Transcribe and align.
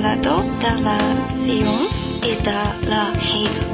Balado 0.00 0.42
de 0.60 0.84
la 0.84 0.98
science 1.28 2.22
et 2.22 2.40
de 2.42 2.88
la 2.88 3.10
raison. 3.14 3.66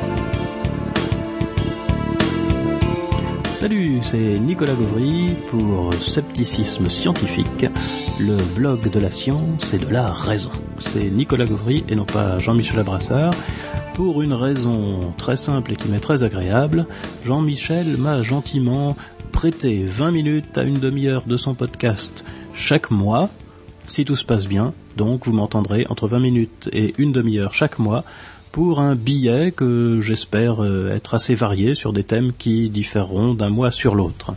Salut, 3.45 3.99
c'est 4.01 4.39
Nicolas 4.39 4.73
Gauvry 4.73 5.35
pour 5.51 5.93
Scepticisme 5.95 6.89
scientifique, 6.89 7.67
le 8.19 8.37
blog 8.57 8.89
de 8.89 9.01
la 9.01 9.11
science 9.11 9.75
et 9.75 9.79
de 9.79 9.91
la 9.93 10.07
raison. 10.13 10.51
C'est 10.81 11.11
Nicolas 11.11 11.45
Gauvry 11.45 11.85
et 11.91 11.95
non 11.95 12.07
pas 12.07 12.39
Jean-Michel 12.39 12.79
Abrassard. 12.81 13.35
Pour 13.93 14.23
une 14.23 14.33
raison 14.33 15.13
très 15.19 15.37
simple 15.37 15.73
et 15.73 15.77
qui 15.77 15.89
m'est 15.89 16.01
très 16.01 16.23
agréable, 16.23 16.87
Jean-Michel 17.27 17.99
m'a 17.99 18.23
gentiment 18.23 18.97
prêté 19.31 19.85
20 19.85 20.11
minutes 20.11 20.57
à 20.57 20.63
une 20.63 20.79
demi-heure 20.79 21.25
de 21.27 21.37
son 21.37 21.53
podcast 21.53 22.25
chaque 22.55 22.91
mois, 22.91 23.29
si 23.87 24.05
tout 24.05 24.17
se 24.17 24.25
passe 24.25 24.47
bien. 24.47 24.73
Donc 24.97 25.27
vous 25.27 25.33
m'entendrez 25.33 25.87
entre 25.89 26.09
20 26.09 26.21
minutes 26.21 26.69
et 26.73 26.95
une 26.99 27.13
demi-heure 27.13 27.55
chaque 27.55 27.79
mois 27.79 28.05
pour 28.53 28.79
un 28.79 28.95
billet 28.95 29.51
que 29.51 30.01
j'espère 30.01 30.63
euh, 30.63 30.95
être 30.95 31.15
assez 31.15 31.35
varié 31.35 31.75
sur 31.75 31.93
des 31.93 32.05
thèmes 32.05 32.33
qui 32.39 32.71
différeront 32.71 33.35
d'un 33.35 33.51
mois 33.51 33.73
sur 33.73 33.95
l'autre. 33.95 34.35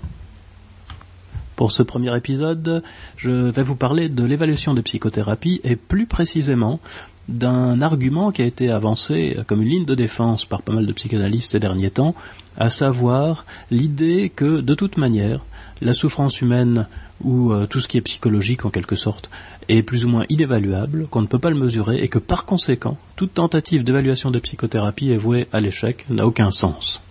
Pour 1.56 1.72
ce 1.72 1.84
premier 1.84 2.16
épisode, 2.16 2.84
je 3.16 3.32
vais 3.32 3.64
vous 3.64 3.76
parler 3.76 4.10
de 4.10 4.24
l'évaluation 4.24 4.74
des 4.74 4.82
psychothérapies 4.82 5.62
et 5.64 5.76
plus 5.76 6.06
précisément 6.06 6.80
d'un 7.28 7.82
argument 7.82 8.32
qui 8.32 8.42
a 8.42 8.46
été 8.46 8.72
avancé 8.72 9.38
comme 9.48 9.62
une 9.62 9.70
ligne 9.70 9.86
de 9.86 9.96
défense 9.96 10.46
par 10.46 10.62
pas 10.62 10.74
mal 10.74 10.86
de 10.86 10.94
psychanalystes 10.94 11.52
ces 11.52 11.60
derniers 11.60 11.90
temps, 11.90 12.16
à 12.58 12.70
savoir 12.70 13.46
l'idée 13.70 14.32
que 14.36 14.62
de 14.62 14.74
toute 14.76 14.98
manière, 14.98 15.42
la 15.82 15.94
souffrance 15.94 16.42
humaine 16.42 16.88
ou 17.24 17.52
euh, 17.52 17.66
tout 17.66 17.80
ce 17.80 17.88
qui 17.88 17.98
est 17.98 18.02
psychologique 18.02 18.66
en 18.66 18.70
quelque 18.70 18.96
sorte 18.96 19.30
est 19.70 19.82
plus 19.82 20.06
ou 20.06 20.10
moins 20.10 20.26
inévaluable, 20.30 21.08
qu'on 21.08 21.22
ne 21.22 21.28
peut 21.28 21.40
pas 21.40 21.50
le 21.50 21.56
mesurer 21.56 22.02
et 22.02 22.08
que 22.08 22.20
par 22.20 22.46
conséquent, 22.46 22.98
toute 23.16 23.34
tentative 23.34 23.84
d'évaluation 23.84 24.32
des 24.32 24.40
psychothérapies 24.40 25.12
est 25.12 25.18
vouée 25.18 25.48
à 25.52 25.60
l'échec, 25.60 26.06
n'a 26.10 26.26
aucun 26.26 26.52
sens. 26.52 27.02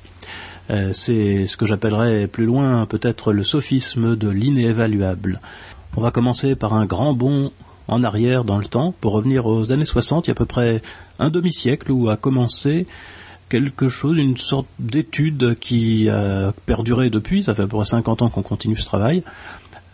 Euh, 0.70 0.92
c'est 0.92 1.46
ce 1.46 1.56
que 1.56 1.66
j'appellerais 1.66 2.26
plus 2.26 2.46
loin 2.46 2.86
peut-être 2.86 3.32
le 3.32 3.44
sophisme 3.44 4.16
de 4.16 4.28
l'inévaluable. 4.28 5.40
On 5.96 6.00
va 6.00 6.10
commencer 6.10 6.56
par 6.56 6.74
un 6.74 6.86
grand 6.86 7.14
bond 7.14 7.52
en 7.88 8.02
arrière 8.02 8.44
dans 8.44 8.58
le 8.58 8.66
temps 8.66 8.94
pour 9.00 9.12
revenir 9.12 9.46
aux 9.46 9.72
années 9.72 9.84
60, 9.84 10.26
il 10.26 10.30
y 10.30 10.30
a 10.30 10.32
à 10.32 10.34
peu 10.34 10.44
près 10.44 10.82
un 11.18 11.30
demi-siècle 11.30 11.92
où 11.92 12.10
a 12.10 12.16
commencé 12.16 12.86
quelque 13.48 13.88
chose, 13.88 14.18
une 14.18 14.36
sorte 14.36 14.66
d'étude 14.78 15.56
qui 15.60 16.08
a 16.08 16.52
perduré 16.66 17.10
depuis, 17.10 17.44
ça 17.44 17.54
fait 17.54 17.62
à 17.62 17.66
peu 17.66 17.76
près 17.76 17.86
50 17.86 18.22
ans 18.22 18.28
qu'on 18.28 18.42
continue 18.42 18.76
ce 18.76 18.86
travail, 18.86 19.22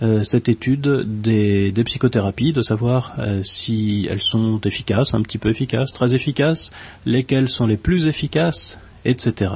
euh, 0.02 0.24
cette 0.24 0.48
étude 0.48 1.04
des, 1.22 1.72
psychothérapies, 1.84 2.52
de 2.52 2.60
savoir 2.60 3.14
euh, 3.18 3.42
si 3.44 4.08
elles 4.10 4.20
sont 4.20 4.60
efficaces, 4.62 5.14
un 5.14 5.22
petit 5.22 5.38
peu 5.38 5.48
efficaces, 5.48 5.92
très 5.92 6.12
efficaces, 6.12 6.72
lesquelles 7.06 7.48
sont 7.48 7.68
les 7.68 7.76
plus 7.76 8.08
efficaces, 8.08 8.78
etc. 9.04 9.52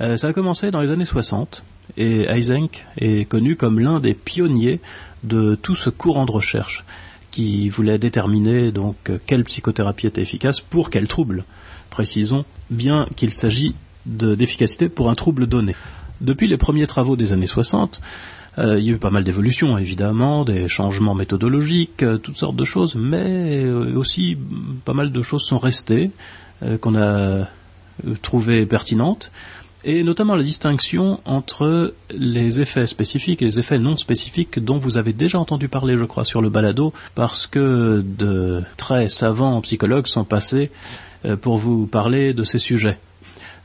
Euh, 0.00 0.16
ça 0.16 0.28
a 0.28 0.32
commencé 0.32 0.70
dans 0.70 0.80
les 0.80 0.90
années 0.90 1.04
60 1.04 1.62
et 1.98 2.22
Eysenck 2.22 2.86
est 2.96 3.28
connu 3.28 3.56
comme 3.56 3.80
l'un 3.80 4.00
des 4.00 4.14
pionniers 4.14 4.80
de 5.24 5.56
tout 5.56 5.74
ce 5.74 5.90
courant 5.90 6.24
de 6.24 6.32
recherche 6.32 6.84
qui 7.30 7.68
voulait 7.68 7.98
déterminer 7.98 8.72
donc 8.72 9.12
quelle 9.26 9.44
psychothérapie 9.44 10.06
était 10.06 10.22
efficace 10.22 10.60
pour 10.60 10.88
quel 10.88 11.06
trouble. 11.06 11.44
Précisons 11.90 12.46
bien 12.70 13.06
qu'il 13.14 13.34
s'agit 13.34 13.74
d'efficacité 14.06 14.88
pour 14.88 15.10
un 15.10 15.14
trouble 15.14 15.46
donné. 15.46 15.76
Depuis 16.20 16.48
les 16.48 16.56
premiers 16.56 16.86
travaux 16.86 17.16
des 17.16 17.32
années 17.32 17.46
60, 17.46 18.00
euh, 18.60 18.78
il 18.78 18.84
y 18.84 18.90
a 18.90 18.92
eu 18.92 18.98
pas 18.98 19.10
mal 19.10 19.24
d'évolutions, 19.24 19.78
évidemment, 19.78 20.44
des 20.44 20.68
changements 20.68 21.14
méthodologiques, 21.14 22.02
euh, 22.02 22.18
toutes 22.18 22.36
sortes 22.36 22.56
de 22.56 22.64
choses, 22.64 22.94
mais 22.94 23.64
euh, 23.64 23.94
aussi 23.96 24.36
pas 24.84 24.92
mal 24.92 25.12
de 25.12 25.22
choses 25.22 25.42
sont 25.42 25.58
restées, 25.58 26.10
qu'on 26.82 26.94
a 26.94 27.46
trouvées 28.20 28.66
pertinentes, 28.66 29.32
et 29.82 30.02
notamment 30.02 30.36
la 30.36 30.42
distinction 30.42 31.20
entre 31.24 31.94
les 32.14 32.60
effets 32.60 32.86
spécifiques 32.86 33.40
et 33.40 33.46
les 33.46 33.58
effets 33.58 33.78
non 33.78 33.96
spécifiques 33.96 34.62
dont 34.62 34.76
vous 34.76 34.98
avez 34.98 35.14
déjà 35.14 35.38
entendu 35.38 35.68
parler, 35.68 35.96
je 35.96 36.04
crois, 36.04 36.26
sur 36.26 36.42
le 36.42 36.50
balado, 36.50 36.92
parce 37.14 37.46
que 37.46 38.04
de 38.04 38.62
très 38.76 39.08
savants 39.08 39.58
psychologues 39.62 40.06
sont 40.06 40.24
passés 40.24 40.70
pour 41.40 41.56
vous 41.56 41.86
parler 41.86 42.34
de 42.34 42.44
ces 42.44 42.58
sujets. 42.58 42.98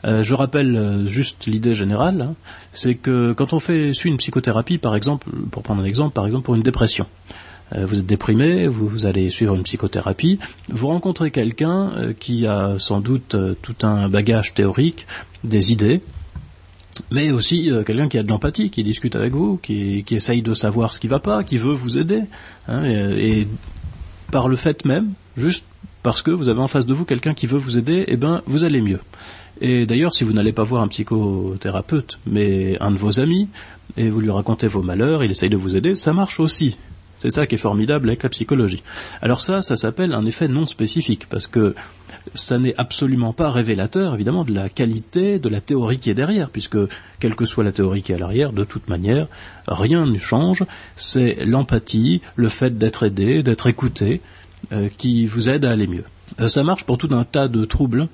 Euh, 0.05 0.23
je 0.23 0.33
rappelle 0.33 0.75
euh, 0.75 1.07
juste 1.07 1.47
l'idée 1.47 1.73
générale, 1.73 2.21
hein, 2.21 2.35
c'est 2.73 2.95
que 2.95 3.33
quand 3.33 3.53
on 3.53 3.59
fait 3.59 3.93
suit 3.93 4.09
une 4.09 4.17
psychothérapie, 4.17 4.77
par 4.77 4.95
exemple, 4.95 5.29
pour 5.51 5.63
prendre 5.63 5.81
un 5.81 5.85
exemple, 5.85 6.13
par 6.13 6.25
exemple 6.25 6.45
pour 6.45 6.55
une 6.55 6.61
dépression, 6.61 7.07
euh, 7.75 7.85
vous 7.87 7.97
êtes 7.97 8.05
déprimé, 8.05 8.67
vous, 8.67 9.05
allez 9.05 9.29
suivre 9.29 9.55
une 9.55 9.63
psychothérapie, 9.63 10.37
vous 10.69 10.87
rencontrez 10.87 11.31
quelqu'un 11.31 12.13
qui 12.19 12.45
a 12.45 12.75
sans 12.77 12.99
doute 12.99 13.35
tout 13.61 13.75
un 13.81 14.07
bagage 14.07 14.53
théorique, 14.53 15.07
des 15.43 15.71
idées, 15.71 16.01
mais 17.11 17.31
aussi 17.31 17.71
quelqu'un 17.85 18.07
qui 18.07 18.19
a 18.19 18.23
de 18.23 18.29
l'empathie, 18.29 18.69
qui 18.69 18.83
discute 18.83 19.15
avec 19.15 19.33
vous, 19.33 19.57
qui, 19.57 20.05
essaye 20.11 20.43
de 20.43 20.53
savoir 20.53 20.93
ce 20.93 20.99
qui 20.99 21.07
va 21.07 21.19
pas, 21.19 21.43
qui 21.43 21.57
veut 21.57 21.73
vous 21.73 21.97
aider, 21.97 22.21
hein, 22.67 22.85
et, 22.85 23.39
et, 23.39 23.47
par 24.31 24.47
le 24.47 24.55
fait 24.55 24.85
même, 24.85 25.13
juste 25.35 25.65
parce 26.03 26.21
que 26.21 26.29
vous 26.29 26.49
avez 26.49 26.59
en 26.59 26.67
face 26.67 26.85
de 26.85 26.93
vous 26.93 27.05
quelqu'un 27.05 27.33
qui 27.33 27.47
veut 27.47 27.57
vous 27.57 27.79
aider, 27.79 28.05
eh 28.07 28.15
ben 28.15 28.43
vous 28.45 28.63
allez 28.63 28.79
mieux. 28.79 28.99
Et 29.61 29.85
d'ailleurs, 29.85 30.13
si 30.13 30.23
vous 30.23 30.33
n'allez 30.33 30.51
pas 30.51 30.63
voir 30.63 30.81
un 30.83 30.87
psychothérapeute, 30.87 32.19
mais 32.25 32.77
un 32.81 32.91
de 32.91 32.97
vos 32.97 33.19
amis, 33.19 33.47
et 33.97 34.09
vous 34.09 34.19
lui 34.19 34.31
racontez 34.31 34.67
vos 34.67 34.81
malheurs, 34.81 35.23
il 35.23 35.31
essaye 35.31 35.49
de 35.49 35.57
vous 35.57 35.75
aider, 35.75 35.95
ça 35.95 36.13
marche 36.13 36.39
aussi. 36.39 36.77
C'est 37.19 37.31
ça 37.31 37.47
qui 37.47 37.55
est 37.55 37.59
formidable 37.59 38.09
avec 38.09 38.23
la 38.23 38.29
psychologie. 38.29 38.83
Alors 39.21 39.41
ça, 39.41 39.61
ça 39.61 39.77
s'appelle 39.77 40.13
un 40.13 40.25
effet 40.25 40.47
non 40.47 40.67
spécifique, 40.67 41.27
parce 41.29 41.47
que 41.47 41.73
ça 42.33 42.57
n'est 42.57 42.75
absolument 42.77 43.33
pas 43.33 43.49
révélateur, 43.49 44.13
évidemment, 44.13 44.43
de 44.43 44.53
la 44.53 44.69
qualité 44.69 45.39
de 45.39 45.47
la 45.47 45.61
théorie 45.61 45.99
qui 45.99 46.09
est 46.09 46.15
derrière, 46.15 46.49
puisque 46.49 46.77
quelle 47.19 47.35
que 47.35 47.45
soit 47.45 47.63
la 47.63 47.71
théorie 47.71 48.01
qui 48.01 48.11
est 48.11 48.15
à 48.15 48.19
l'arrière, 48.19 48.51
de 48.51 48.63
toute 48.63 48.89
manière, 48.89 49.27
rien 49.67 50.05
ne 50.05 50.17
change. 50.17 50.65
C'est 50.95 51.45
l'empathie, 51.45 52.21
le 52.35 52.49
fait 52.49 52.77
d'être 52.77 53.03
aidé, 53.03 53.43
d'être 53.43 53.67
écouté, 53.67 54.21
euh, 54.71 54.89
qui 54.97 55.25
vous 55.25 55.49
aide 55.49 55.65
à 55.65 55.71
aller 55.71 55.87
mieux. 55.87 56.03
Euh, 56.39 56.47
ça 56.47 56.63
marche 56.63 56.83
pour 56.83 56.97
tout 56.97 57.09
un 57.11 57.23
tas 57.23 57.47
de 57.47 57.65
troubles 57.65 58.07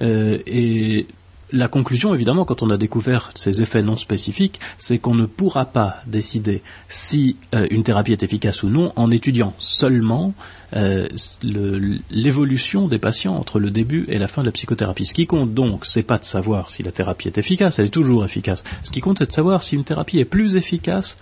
et 0.00 1.06
la 1.52 1.68
conclusion, 1.68 2.14
évidemment, 2.14 2.44
quand 2.44 2.62
on 2.62 2.70
a 2.70 2.76
découvert 2.76 3.32
ces 3.34 3.62
effets 3.62 3.82
non 3.82 3.96
spécifiques, 3.96 4.60
c'est 4.78 4.98
qu'on 4.98 5.14
ne 5.14 5.26
pourra 5.26 5.64
pas 5.64 5.96
décider 6.06 6.62
si 6.88 7.36
euh, 7.54 7.66
une 7.70 7.82
thérapie 7.82 8.12
est 8.12 8.22
efficace 8.22 8.62
ou 8.62 8.68
non 8.68 8.92
en 8.96 9.10
étudiant 9.10 9.54
seulement 9.58 10.34
euh, 10.76 11.08
l'évolution 11.42 12.88
des 12.88 12.98
patients 12.98 13.34
entre 13.34 13.58
le 13.58 13.70
début 13.70 14.04
et 14.08 14.18
la 14.18 14.28
fin 14.28 14.42
de 14.42 14.46
la 14.46 14.52
psychothérapie. 14.52 15.06
Ce 15.06 15.14
qui 15.14 15.26
compte 15.26 15.52
donc, 15.52 15.86
c'est 15.86 16.02
pas 16.02 16.18
de 16.18 16.24
savoir 16.24 16.70
si 16.70 16.82
la 16.82 16.92
thérapie 16.92 17.28
est 17.28 17.38
efficace, 17.38 17.78
elle 17.78 17.86
est 17.86 17.90
toujours 17.90 18.24
efficace. 18.24 18.62
Ce 18.84 18.90
qui 18.90 19.00
compte, 19.00 19.18
c'est 19.18 19.26
de 19.26 19.32
savoir 19.32 19.62
si 19.62 19.74
une 19.74 19.84
thérapie 19.84 20.18
est 20.18 20.24
plus 20.24 20.56
efficace 20.56 21.16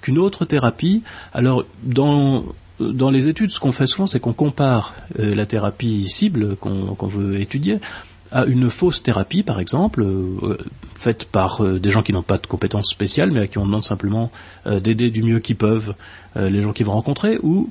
qu'une 0.00 0.18
autre 0.18 0.44
thérapie. 0.44 1.02
Alors, 1.32 1.64
dans 1.82 2.44
dans 2.80 3.10
les 3.10 3.28
études, 3.28 3.50
ce 3.52 3.60
qu'on 3.60 3.70
fait 3.70 3.86
souvent, 3.86 4.08
c'est 4.08 4.18
qu'on 4.18 4.32
compare 4.32 4.94
la 5.16 5.46
thérapie 5.46 6.08
cible 6.08 6.56
qu'on 6.56 7.06
veut 7.06 7.40
étudier 7.40 7.78
à 8.32 8.44
une 8.46 8.70
fausse 8.70 9.02
thérapie, 9.02 9.42
par 9.42 9.60
exemple, 9.60 10.02
euh, 10.02 10.56
faite 10.98 11.26
par 11.26 11.62
euh, 11.62 11.78
des 11.78 11.90
gens 11.90 12.02
qui 12.02 12.12
n'ont 12.12 12.22
pas 12.22 12.38
de 12.38 12.46
compétences 12.46 12.88
spéciales, 12.88 13.30
mais 13.30 13.40
à 13.40 13.46
qui 13.46 13.58
on 13.58 13.66
demande 13.66 13.84
simplement 13.84 14.30
euh, 14.66 14.80
d'aider 14.80 15.10
du 15.10 15.22
mieux 15.22 15.38
qu'ils 15.38 15.56
peuvent 15.56 15.94
les 16.34 16.62
gens 16.62 16.72
qu'ils 16.72 16.86
vont 16.86 16.92
rencontrer, 16.92 17.38
ou 17.42 17.70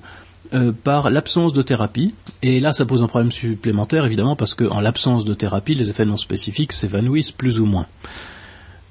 par 0.83 1.09
l'absence 1.09 1.51
de 1.51 1.63
thérapie. 1.63 2.13
Et 2.43 2.59
là, 2.59 2.73
ça 2.73 2.85
pose 2.85 3.01
un 3.01 3.07
problème 3.07 3.31
supplémentaire, 3.31 4.05
évidemment, 4.05 4.35
parce 4.35 4.53
qu'en 4.53 4.81
l'absence 4.81 5.25
de 5.25 5.33
thérapie, 5.33 5.73
les 5.73 5.89
effets 5.89 6.05
non 6.05 6.17
spécifiques 6.17 6.71
s'évanouissent 6.71 7.31
plus 7.31 7.59
ou 7.59 7.65
moins. 7.65 7.87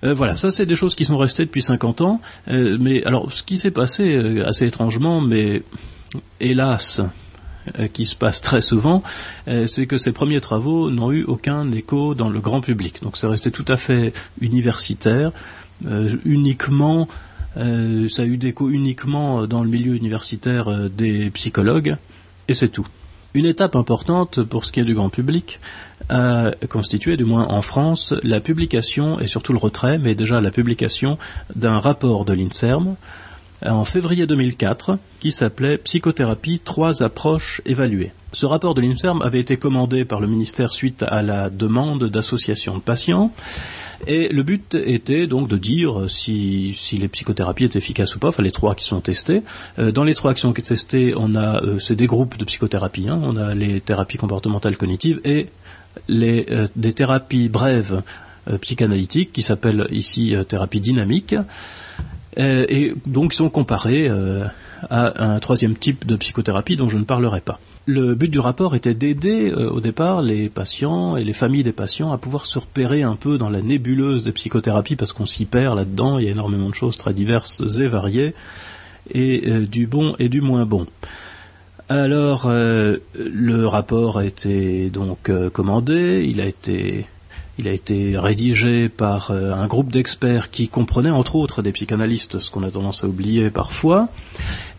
voilà, 0.02 0.34
ça 0.34 0.50
c'est 0.50 0.66
des 0.66 0.74
choses 0.74 0.96
qui 0.96 1.04
sont 1.04 1.18
restées 1.18 1.44
depuis 1.44 1.62
50 1.62 2.00
ans. 2.00 2.20
mais 2.48 3.04
alors, 3.04 3.32
ce 3.32 3.44
qui 3.44 3.58
s'est 3.58 3.70
passé 3.70 4.42
assez 4.44 4.66
étrangement, 4.66 5.20
mais 5.20 5.62
hélas, 6.40 7.00
qui 7.92 8.06
se 8.06 8.16
passe 8.16 8.40
très 8.40 8.60
souvent, 8.60 9.02
euh, 9.48 9.66
c'est 9.66 9.86
que 9.86 9.98
ces 9.98 10.12
premiers 10.12 10.40
travaux 10.40 10.90
n'ont 10.90 11.12
eu 11.12 11.24
aucun 11.24 11.70
écho 11.72 12.14
dans 12.14 12.28
le 12.28 12.40
grand 12.40 12.60
public. 12.60 13.02
Donc 13.02 13.16
c'est 13.16 13.26
resté 13.26 13.50
tout 13.50 13.64
à 13.68 13.76
fait 13.76 14.12
universitaire, 14.40 15.32
euh, 15.86 16.16
uniquement, 16.24 17.08
ça 17.56 18.22
a 18.22 18.24
eu 18.24 18.36
d'écho 18.36 18.70
uniquement 18.70 19.46
dans 19.46 19.62
le 19.62 19.68
milieu 19.68 19.94
universitaire 19.96 20.88
des 20.88 21.30
psychologues, 21.30 21.96
et 22.48 22.54
c'est 22.54 22.68
tout. 22.68 22.86
Une 23.34 23.46
étape 23.46 23.76
importante 23.76 24.42
pour 24.42 24.64
ce 24.64 24.72
qui 24.72 24.80
est 24.80 24.84
du 24.84 24.94
grand 24.94 25.08
public 25.08 25.60
a 26.08 26.52
constitué, 26.68 27.16
du 27.16 27.24
moins 27.24 27.46
en 27.48 27.62
France, 27.62 28.14
la 28.22 28.40
publication 28.40 29.20
et 29.20 29.26
surtout 29.26 29.52
le 29.52 29.58
retrait, 29.58 29.98
mais 29.98 30.14
déjà 30.14 30.40
la 30.40 30.50
publication 30.50 31.18
d'un 31.54 31.78
rapport 31.78 32.24
de 32.24 32.32
l'INSERM 32.32 32.96
en 33.64 33.84
février 33.84 34.26
2004 34.26 34.98
qui 35.20 35.32
s'appelait 35.32 35.78
Psychothérapie, 35.78 36.60
trois 36.64 37.02
approches 37.02 37.60
évaluées. 37.66 38.12
Ce 38.32 38.46
rapport 38.46 38.74
de 38.74 38.80
l'INSERM 38.80 39.22
avait 39.22 39.40
été 39.40 39.56
commandé 39.56 40.04
par 40.04 40.20
le 40.20 40.26
ministère 40.28 40.72
suite 40.72 41.02
à 41.02 41.22
la 41.22 41.50
demande 41.50 42.04
d'associations 42.04 42.76
de 42.76 42.80
patients 42.80 43.32
Et 44.06 44.28
le 44.28 44.42
but 44.42 44.74
était 44.74 45.26
donc 45.26 45.48
de 45.48 45.58
dire 45.58 46.08
si, 46.08 46.76
les 46.92 47.08
psychothérapies 47.08 47.64
étaient 47.64 47.78
efficaces 47.78 48.16
ou 48.16 48.18
pas, 48.18 48.28
enfin 48.28 48.42
les 48.42 48.50
trois 48.50 48.74
qui 48.74 48.84
sont 48.84 49.00
testées. 49.00 49.42
Euh, 49.78 49.92
dans 49.92 50.04
les 50.04 50.14
trois 50.14 50.32
qui 50.34 50.40
sont 50.40 50.52
testées, 50.52 51.14
on 51.16 51.34
a, 51.34 51.62
euh, 51.62 51.78
c'est 51.78 51.96
des 51.96 52.06
groupes 52.06 52.38
de 52.38 52.44
psychothérapie, 52.44 53.08
hein. 53.08 53.20
on 53.22 53.36
a 53.36 53.54
les 53.54 53.80
thérapies 53.80 54.16
comportementales 54.16 54.76
cognitives 54.76 55.20
et 55.24 55.48
les, 56.08 56.46
euh, 56.50 56.68
des 56.76 56.92
thérapies 56.92 57.48
brèves 57.48 58.02
psychanalytiques 58.62 59.32
qui 59.32 59.42
s'appellent 59.42 59.86
ici 59.90 60.34
thérapie 60.48 60.80
dynamique 60.80 61.34
et 62.36 62.94
donc 63.06 63.34
ils 63.34 63.36
sont 63.36 63.50
comparés 63.50 64.08
à 64.88 65.24
un 65.24 65.38
troisième 65.40 65.76
type 65.76 66.06
de 66.06 66.16
psychothérapie 66.16 66.76
dont 66.76 66.88
je 66.88 66.98
ne 66.98 67.04
parlerai 67.04 67.40
pas. 67.40 67.60
Le 67.86 68.14
but 68.14 68.28
du 68.28 68.38
rapport 68.38 68.74
était 68.74 68.94
d'aider 68.94 69.50
euh, 69.50 69.70
au 69.70 69.80
départ 69.80 70.22
les 70.22 70.48
patients 70.48 71.16
et 71.16 71.24
les 71.24 71.32
familles 71.32 71.62
des 71.62 71.72
patients 71.72 72.12
à 72.12 72.18
pouvoir 72.18 72.46
se 72.46 72.58
repérer 72.58 73.02
un 73.02 73.16
peu 73.16 73.38
dans 73.38 73.50
la 73.50 73.62
nébuleuse 73.62 74.22
des 74.22 74.32
psychothérapies 74.32 74.96
parce 74.96 75.12
qu'on 75.12 75.26
s'y 75.26 75.44
perd 75.44 75.76
là-dedans, 75.76 76.18
il 76.18 76.26
y 76.26 76.28
a 76.28 76.30
énormément 76.30 76.68
de 76.68 76.74
choses 76.74 76.96
très 76.96 77.14
diverses 77.14 77.62
et 77.80 77.88
variées, 77.88 78.34
et 79.12 79.42
euh, 79.48 79.66
du 79.66 79.86
bon 79.86 80.14
et 80.18 80.28
du 80.28 80.40
moins 80.40 80.66
bon. 80.66 80.86
Alors, 81.88 82.44
euh, 82.46 82.98
le 83.18 83.66
rapport 83.66 84.18
a 84.18 84.24
été 84.24 84.90
donc 84.90 85.30
commandé, 85.52 86.24
il 86.28 86.40
a 86.40 86.46
été 86.46 87.06
il 87.60 87.68
a 87.68 87.72
été 87.72 88.16
rédigé 88.16 88.88
par 88.88 89.30
un 89.30 89.66
groupe 89.66 89.92
d'experts 89.92 90.50
qui 90.50 90.68
comprenait 90.68 91.10
entre 91.10 91.36
autres 91.36 91.60
des 91.60 91.72
psychanalystes, 91.72 92.40
ce 92.40 92.50
qu'on 92.50 92.62
a 92.62 92.70
tendance 92.70 93.04
à 93.04 93.06
oublier 93.06 93.50
parfois, 93.50 94.08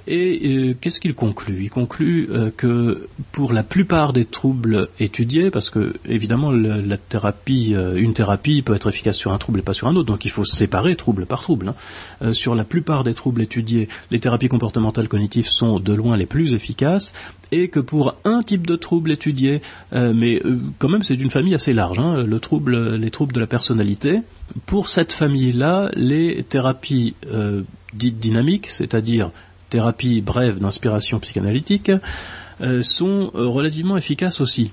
et 0.08 0.40
euh, 0.44 0.76
qu'est-ce 0.80 1.00
qu'il 1.00 1.14
conclut? 1.14 1.64
Il 1.64 1.70
conclut 1.70 2.28
euh, 2.32 2.50
que 2.56 3.08
pour 3.32 3.54
la 3.54 3.64
plupart 3.64 4.14
des 4.14 4.26
troubles 4.26 4.90
étudiés, 5.00 5.52
parce 5.52 5.70
que 5.70 5.94
évidemment 6.08 6.52
la, 6.52 6.98
thérapie, 6.98 7.74
euh, 7.76 7.96
une 7.96 8.14
thérapie 8.14 8.62
peut 8.62 8.74
être 8.74 8.90
efficace 8.90 9.18
sur 9.18 9.32
un 9.32 9.38
trouble 9.38 9.60
et 9.60 9.62
pas 9.62 9.74
sur 9.74 9.88
un 9.88 9.96
autre, 9.96 10.08
donc 10.08 10.26
il 10.26 10.32
faut 10.32 10.46
séparer 10.46 10.96
trouble 10.96 11.26
par 11.26 11.42
trouble. 11.42 11.74
Hein. 12.22 12.34
sur 12.34 12.56
la 12.56 12.64
plupart 12.64 13.04
des 13.04 13.14
troubles 13.14 13.42
étudiés, 13.42 13.90
les 14.10 14.20
thérapies 14.20 14.48
comportementales 14.48 15.08
cognitives 15.08 15.48
sont 15.48 15.80
de 15.80 15.94
loin 15.94 16.18
les 16.18 16.26
plus 16.26 16.54
efficaces, 16.54 17.14
et 17.52 17.68
que 17.68 17.80
pour 17.80 18.16
un 18.24 18.42
type 18.42 18.66
de 18.66 18.76
trouble 18.76 19.12
étudié, 19.12 19.62
mais 19.92 20.42
quand 20.80 20.90
même 20.90 21.04
c'est 21.04 21.16
une 21.16 21.30
famille 21.30 21.54
assez 21.54 21.74
large, 21.74 22.00
hein, 22.00 22.24
le 22.24 22.40
trouble, 22.40 22.96
les 22.96 23.12
troubles 23.12 23.34
de 23.34 23.40
la 23.40 23.48
personnalité, 23.48 24.22
pour 24.66 24.90
cette 24.90 25.14
famille-là, 25.14 25.92
les 25.96 26.44
thérapies 26.44 27.14
dites 27.94 28.20
dynamiques, 28.20 28.68
c'est-à-dire 28.68 29.32
thérapies 29.72 30.22
brèves 30.22 30.60
d'inspiration 30.60 31.20
psychanalytique 31.20 31.92
euh, 32.62 32.84
sont 32.84 33.32
euh, 33.34 33.48
relativement 33.48 33.98
efficaces 33.98 34.40
aussi. 34.40 34.72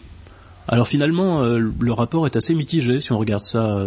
Alors 0.70 0.86
finalement, 0.86 1.42
euh, 1.42 1.58
le 1.58 1.92
rapport 1.92 2.26
est 2.26 2.36
assez 2.36 2.54
mitigé 2.54 3.00
si 3.00 3.12
on 3.12 3.18
regarde 3.18 3.42
ça 3.42 3.78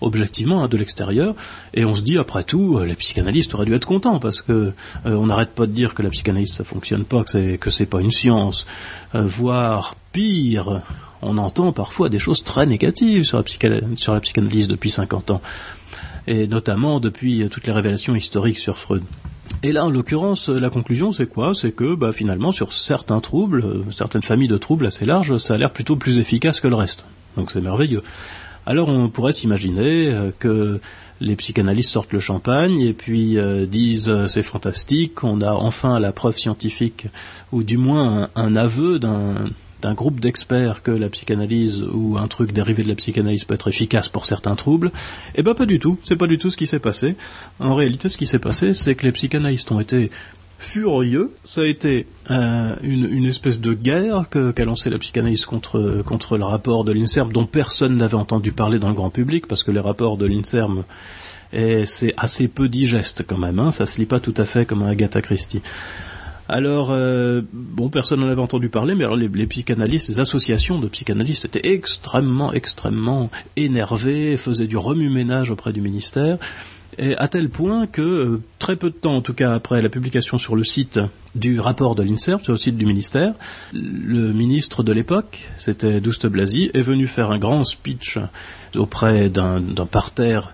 objectivement 0.00 0.64
hein, 0.64 0.68
de 0.68 0.78
l'extérieur, 0.78 1.34
et 1.74 1.84
on 1.84 1.94
se 1.94 2.00
dit 2.00 2.16
après 2.16 2.44
tout, 2.44 2.78
les 2.78 2.94
psychanalystes 2.94 3.52
auraient 3.54 3.66
dû 3.66 3.74
être 3.74 3.86
contents 3.86 4.18
parce 4.18 4.40
que 4.40 4.72
on 5.04 5.26
n'arrête 5.26 5.50
pas 5.50 5.66
de 5.66 5.72
dire 5.72 5.92
que 5.92 6.00
la 6.00 6.08
psychanalyse 6.08 6.54
ça 6.54 6.64
fonctionne 6.64 7.04
pas, 7.04 7.24
que 7.24 7.30
c'est 7.30 7.58
que 7.58 7.70
c'est 7.70 7.84
pas 7.84 8.00
une 8.00 8.12
science, 8.12 8.64
voire 9.12 9.96
pire, 10.12 10.80
on 11.20 11.36
entend 11.36 11.72
parfois 11.72 12.08
des 12.08 12.18
choses 12.18 12.42
très 12.42 12.64
négatives 12.64 13.24
sur 13.24 13.36
la 13.36 14.20
psychanalyse 14.20 14.68
depuis 14.68 14.90
50 14.90 15.32
ans, 15.32 15.42
et 16.26 16.46
notamment 16.46 17.00
depuis 17.00 17.46
toutes 17.50 17.66
les 17.66 17.72
révélations 17.74 18.14
historiques 18.14 18.60
sur 18.60 18.78
Freud. 18.78 19.02
Et 19.62 19.72
là, 19.72 19.84
en 19.84 19.90
l'occurrence, 19.90 20.48
la 20.48 20.70
conclusion, 20.70 21.12
c'est 21.12 21.26
quoi? 21.26 21.52
C'est 21.54 21.72
que, 21.72 21.94
bah, 21.94 22.12
finalement, 22.12 22.52
sur 22.52 22.72
certains 22.72 23.20
troubles, 23.20 23.62
euh, 23.64 23.82
certaines 23.94 24.22
familles 24.22 24.48
de 24.48 24.56
troubles 24.56 24.86
assez 24.86 25.04
larges, 25.04 25.36
ça 25.38 25.54
a 25.54 25.58
l'air 25.58 25.70
plutôt 25.70 25.96
plus 25.96 26.18
efficace 26.18 26.60
que 26.60 26.68
le 26.68 26.76
reste. 26.76 27.04
Donc 27.36 27.50
c'est 27.50 27.60
merveilleux. 27.60 28.02
Alors 28.66 28.88
on 28.88 29.08
pourrait 29.08 29.32
s'imaginer 29.32 30.08
euh, 30.08 30.30
que 30.38 30.80
les 31.20 31.36
psychanalystes 31.36 31.90
sortent 31.90 32.12
le 32.12 32.20
champagne 32.20 32.80
et 32.80 32.92
puis 32.92 33.38
euh, 33.38 33.66
disent 33.66 34.26
c'est 34.26 34.42
fantastique, 34.42 35.22
on 35.22 35.40
a 35.42 35.52
enfin 35.52 36.00
la 36.00 36.12
preuve 36.12 36.38
scientifique, 36.38 37.06
ou 37.52 37.62
du 37.62 37.76
moins 37.76 38.28
un 38.34 38.56
aveu 38.56 38.98
d'un 38.98 39.34
d'un 39.80 39.94
groupe 39.94 40.20
d'experts 40.20 40.82
que 40.82 40.90
la 40.90 41.08
psychanalyse 41.08 41.82
ou 41.82 42.16
un 42.18 42.28
truc 42.28 42.52
dérivé 42.52 42.82
de 42.82 42.88
la 42.88 42.94
psychanalyse 42.94 43.44
peut 43.44 43.54
être 43.54 43.68
efficace 43.68 44.08
pour 44.08 44.26
certains 44.26 44.54
troubles, 44.54 44.92
eh 45.34 45.42
ben 45.42 45.54
pas 45.54 45.66
du 45.66 45.78
tout, 45.78 45.98
c'est 46.04 46.16
pas 46.16 46.26
du 46.26 46.38
tout 46.38 46.50
ce 46.50 46.56
qui 46.56 46.66
s'est 46.66 46.78
passé. 46.78 47.16
En 47.58 47.74
réalité, 47.74 48.08
ce 48.08 48.16
qui 48.16 48.26
s'est 48.26 48.38
passé, 48.38 48.74
c'est 48.74 48.94
que 48.94 49.04
les 49.04 49.12
psychanalystes 49.12 49.70
ont 49.72 49.80
été 49.80 50.10
furieux. 50.58 51.32
Ça 51.42 51.62
a 51.62 51.64
été 51.64 52.06
euh, 52.30 52.76
une, 52.82 53.24
espèce 53.24 53.60
de 53.60 53.72
guerre 53.72 54.28
qu'a 54.30 54.64
lancé 54.64 54.90
la 54.90 54.98
psychanalyse 54.98 55.46
contre, 55.46 56.02
contre 56.04 56.36
le 56.36 56.44
rapport 56.44 56.84
de 56.84 56.92
l'INSERM, 56.92 57.32
dont 57.32 57.46
personne 57.46 57.96
n'avait 57.96 58.14
entendu 58.14 58.52
parler 58.52 58.78
dans 58.78 58.88
le 58.88 58.94
grand 58.94 59.10
public, 59.10 59.46
parce 59.46 59.64
que 59.64 59.70
les 59.70 59.80
rapports 59.80 60.16
de 60.16 60.26
l'INSERM, 60.26 60.84
c'est 61.52 62.14
assez 62.16 62.46
peu 62.46 62.68
digeste 62.68 63.24
quand 63.26 63.38
même, 63.38 63.58
hein, 63.58 63.72
ça 63.72 63.86
se 63.86 63.98
lit 63.98 64.06
pas 64.06 64.20
tout 64.20 64.34
à 64.36 64.44
fait 64.44 64.66
comme 64.66 64.82
un 64.82 64.88
Agatha 64.88 65.20
Christie. 65.22 65.62
Alors, 66.52 66.88
euh, 66.90 67.42
bon, 67.52 67.90
personne 67.90 68.18
n'en 68.18 68.26
avait 68.26 68.40
entendu 68.40 68.68
parler, 68.68 68.96
mais 68.96 69.04
alors 69.04 69.16
les, 69.16 69.46
psychanalystes, 69.46 70.08
les 70.08 70.18
associations 70.18 70.80
de 70.80 70.88
psychanalystes 70.88 71.44
étaient 71.44 71.72
extrêmement, 71.72 72.52
extrêmement 72.52 73.30
énervées, 73.56 74.36
faisaient 74.36 74.66
du 74.66 74.76
remue-ménage 74.76 75.52
auprès 75.52 75.72
du 75.72 75.80
ministère, 75.80 76.38
et 76.98 77.16
à 77.18 77.28
tel 77.28 77.50
point 77.50 77.86
que 77.86 78.02
euh, 78.02 78.42
très 78.58 78.74
peu 78.74 78.90
de 78.90 78.96
temps, 78.96 79.14
en 79.14 79.20
tout 79.20 79.32
cas 79.32 79.54
après 79.54 79.80
la 79.80 79.88
publication 79.88 80.38
sur 80.38 80.56
le 80.56 80.64
site 80.64 80.98
du 81.36 81.60
rapport 81.60 81.94
de 81.94 82.02
l'INSERM, 82.02 82.40
sur 82.40 82.52
le 82.52 82.58
site 82.58 82.76
du 82.76 82.84
ministère, 82.84 83.34
le 83.72 84.32
ministre 84.32 84.82
de 84.82 84.90
l'époque, 84.90 85.48
c'était 85.56 86.00
Douste 86.00 86.26
Blasi, 86.26 86.72
est 86.74 86.82
venu 86.82 87.06
faire 87.06 87.30
un 87.30 87.38
grand 87.38 87.62
speech 87.62 88.18
auprès 88.74 89.28
d'un 89.28 89.62
parterre, 89.88 90.52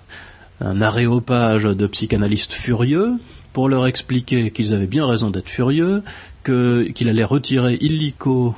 un 0.60 0.82
aréopage 0.82 1.64
de 1.64 1.87
psychanalystes 1.87 2.52
furieux, 2.52 3.14
pour 3.56 3.70
leur 3.70 3.87
expliquer 3.87 4.50
qu'ils 4.50 4.75
avaient 4.75 4.87
bien 4.87 5.06
raison 5.06 5.31
d'être 5.31 5.49
furieux, 5.49 6.03
qu'il 6.44 7.08
allait 7.08 7.25
retirer 7.25 7.79
illico 7.81 8.55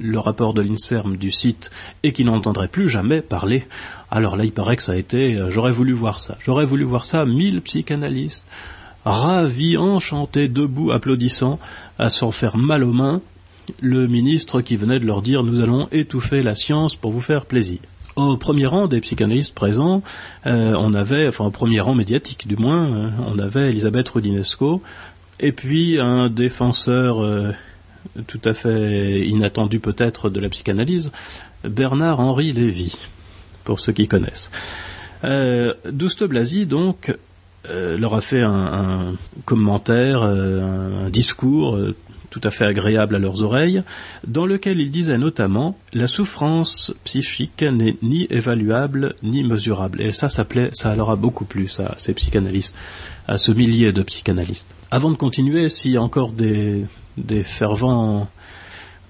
le 0.00 0.18
rapport 0.18 0.54
de 0.54 0.60
l'INSERM 0.60 1.16
du 1.16 1.30
site 1.30 1.70
et 2.02 2.12
qu'il 2.12 2.26
n'entendrait 2.26 2.66
plus 2.66 2.88
jamais 2.88 3.20
parler. 3.22 3.64
Alors 4.10 4.36
là, 4.36 4.44
il 4.44 4.50
paraît 4.50 4.76
que 4.76 4.82
ça 4.82 4.90
a 4.90 4.96
été, 4.96 5.36
euh, 5.36 5.50
j'aurais 5.50 5.70
voulu 5.70 5.92
voir 5.92 6.18
ça. 6.18 6.36
J'aurais 6.44 6.66
voulu 6.66 6.82
voir 6.82 7.04
ça, 7.04 7.24
mille 7.24 7.62
psychanalystes, 7.62 8.44
ravis, 9.04 9.76
enchantés, 9.76 10.48
debout, 10.48 10.90
applaudissant, 10.90 11.60
à 12.00 12.10
s'en 12.10 12.32
faire 12.32 12.56
mal 12.56 12.82
aux 12.82 12.92
mains, 12.92 13.20
le 13.80 14.08
ministre 14.08 14.62
qui 14.62 14.74
venait 14.74 14.98
de 14.98 15.06
leur 15.06 15.22
dire 15.22 15.44
nous 15.44 15.60
allons 15.60 15.86
étouffer 15.92 16.42
la 16.42 16.56
science 16.56 16.96
pour 16.96 17.12
vous 17.12 17.20
faire 17.20 17.46
plaisir. 17.46 17.78
Au 18.16 18.36
premier 18.36 18.66
rang 18.66 18.86
des 18.86 19.00
psychanalystes 19.00 19.54
présents, 19.54 20.02
euh, 20.46 20.74
on 20.78 20.94
avait, 20.94 21.26
enfin 21.26 21.46
au 21.46 21.50
premier 21.50 21.80
rang 21.80 21.96
médiatique 21.96 22.46
du 22.46 22.56
moins, 22.56 22.86
euh, 22.86 23.10
on 23.26 23.38
avait 23.40 23.70
Elisabeth 23.70 24.08
Rudinesco, 24.08 24.82
et 25.40 25.50
puis 25.50 25.98
un 25.98 26.30
défenseur 26.30 27.20
euh, 27.24 27.50
tout 28.28 28.40
à 28.44 28.54
fait 28.54 29.26
inattendu 29.26 29.80
peut-être 29.80 30.30
de 30.30 30.38
la 30.38 30.48
psychanalyse, 30.48 31.10
Bernard-Henri 31.64 32.52
Lévy, 32.52 32.96
pour 33.64 33.80
ceux 33.80 33.92
qui 33.92 34.06
connaissent. 34.06 34.50
Douste 35.90 36.24
Blasi, 36.24 36.66
donc, 36.66 37.16
leur 37.66 38.14
a 38.14 38.20
fait 38.20 38.42
un 38.42 39.14
commentaire, 39.46 40.22
un 40.22 41.08
discours 41.08 41.78
tout 42.34 42.40
à 42.42 42.50
fait 42.50 42.64
agréable 42.64 43.14
à 43.14 43.20
leurs 43.20 43.44
oreilles, 43.44 43.84
dans 44.26 44.44
lequel 44.44 44.80
il 44.80 44.90
disait 44.90 45.18
notamment 45.18 45.78
la 45.92 46.08
souffrance 46.08 46.92
psychique 47.04 47.62
n'est 47.62 47.96
ni 48.02 48.26
évaluable 48.28 49.14
ni 49.22 49.44
mesurable. 49.44 50.02
Et 50.02 50.10
ça, 50.10 50.28
ça 50.28 50.44
plaît, 50.44 50.70
ça 50.72 50.96
leur 50.96 51.16
beaucoup 51.16 51.44
plu, 51.44 51.68
ça, 51.68 51.86
à 51.86 51.94
ces 51.98 52.12
psychanalystes, 52.12 52.74
à 53.28 53.38
ce 53.38 53.52
millier 53.52 53.92
de 53.92 54.02
psychanalystes. 54.02 54.66
Avant 54.90 55.12
de 55.12 55.16
continuer, 55.16 55.68
s'il 55.68 55.92
y 55.92 55.96
a 55.96 56.02
encore 56.02 56.32
des, 56.32 56.84
des 57.16 57.44
fervents 57.44 58.28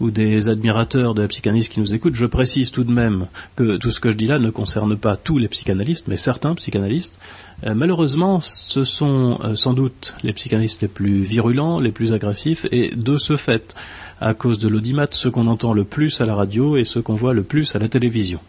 ou 0.00 0.10
des 0.10 0.48
admirateurs 0.48 1.14
de 1.14 1.22
la 1.22 1.28
psychanalyse 1.28 1.68
qui 1.68 1.80
nous 1.80 1.94
écoutent, 1.94 2.14
je 2.14 2.26
précise 2.26 2.70
tout 2.70 2.84
de 2.84 2.92
même 2.92 3.26
que 3.56 3.76
tout 3.76 3.90
ce 3.90 4.00
que 4.00 4.10
je 4.10 4.16
dis 4.16 4.26
là 4.26 4.38
ne 4.38 4.50
concerne 4.50 4.96
pas 4.96 5.16
tous 5.16 5.38
les 5.38 5.48
psychanalystes, 5.48 6.08
mais 6.08 6.16
certains 6.16 6.54
psychanalystes. 6.54 7.18
Euh, 7.64 7.74
malheureusement, 7.74 8.40
ce 8.40 8.84
sont 8.84 9.38
euh, 9.44 9.54
sans 9.56 9.72
doute 9.72 10.14
les 10.22 10.32
psychanalystes 10.32 10.82
les 10.82 10.88
plus 10.88 11.22
virulents, 11.22 11.80
les 11.80 11.92
plus 11.92 12.12
agressifs, 12.12 12.66
et 12.72 12.94
de 12.94 13.18
ce 13.18 13.36
fait, 13.36 13.74
à 14.20 14.34
cause 14.34 14.58
de 14.58 14.68
l'audimat, 14.68 15.06
ceux 15.10 15.30
qu'on 15.30 15.46
entend 15.46 15.72
le 15.72 15.84
plus 15.84 16.20
à 16.20 16.26
la 16.26 16.34
radio 16.34 16.76
et 16.76 16.84
ceux 16.84 17.02
qu'on 17.02 17.14
voit 17.14 17.34
le 17.34 17.42
plus 17.42 17.74
à 17.76 17.78
la 17.78 17.88
télévision. 17.88 18.40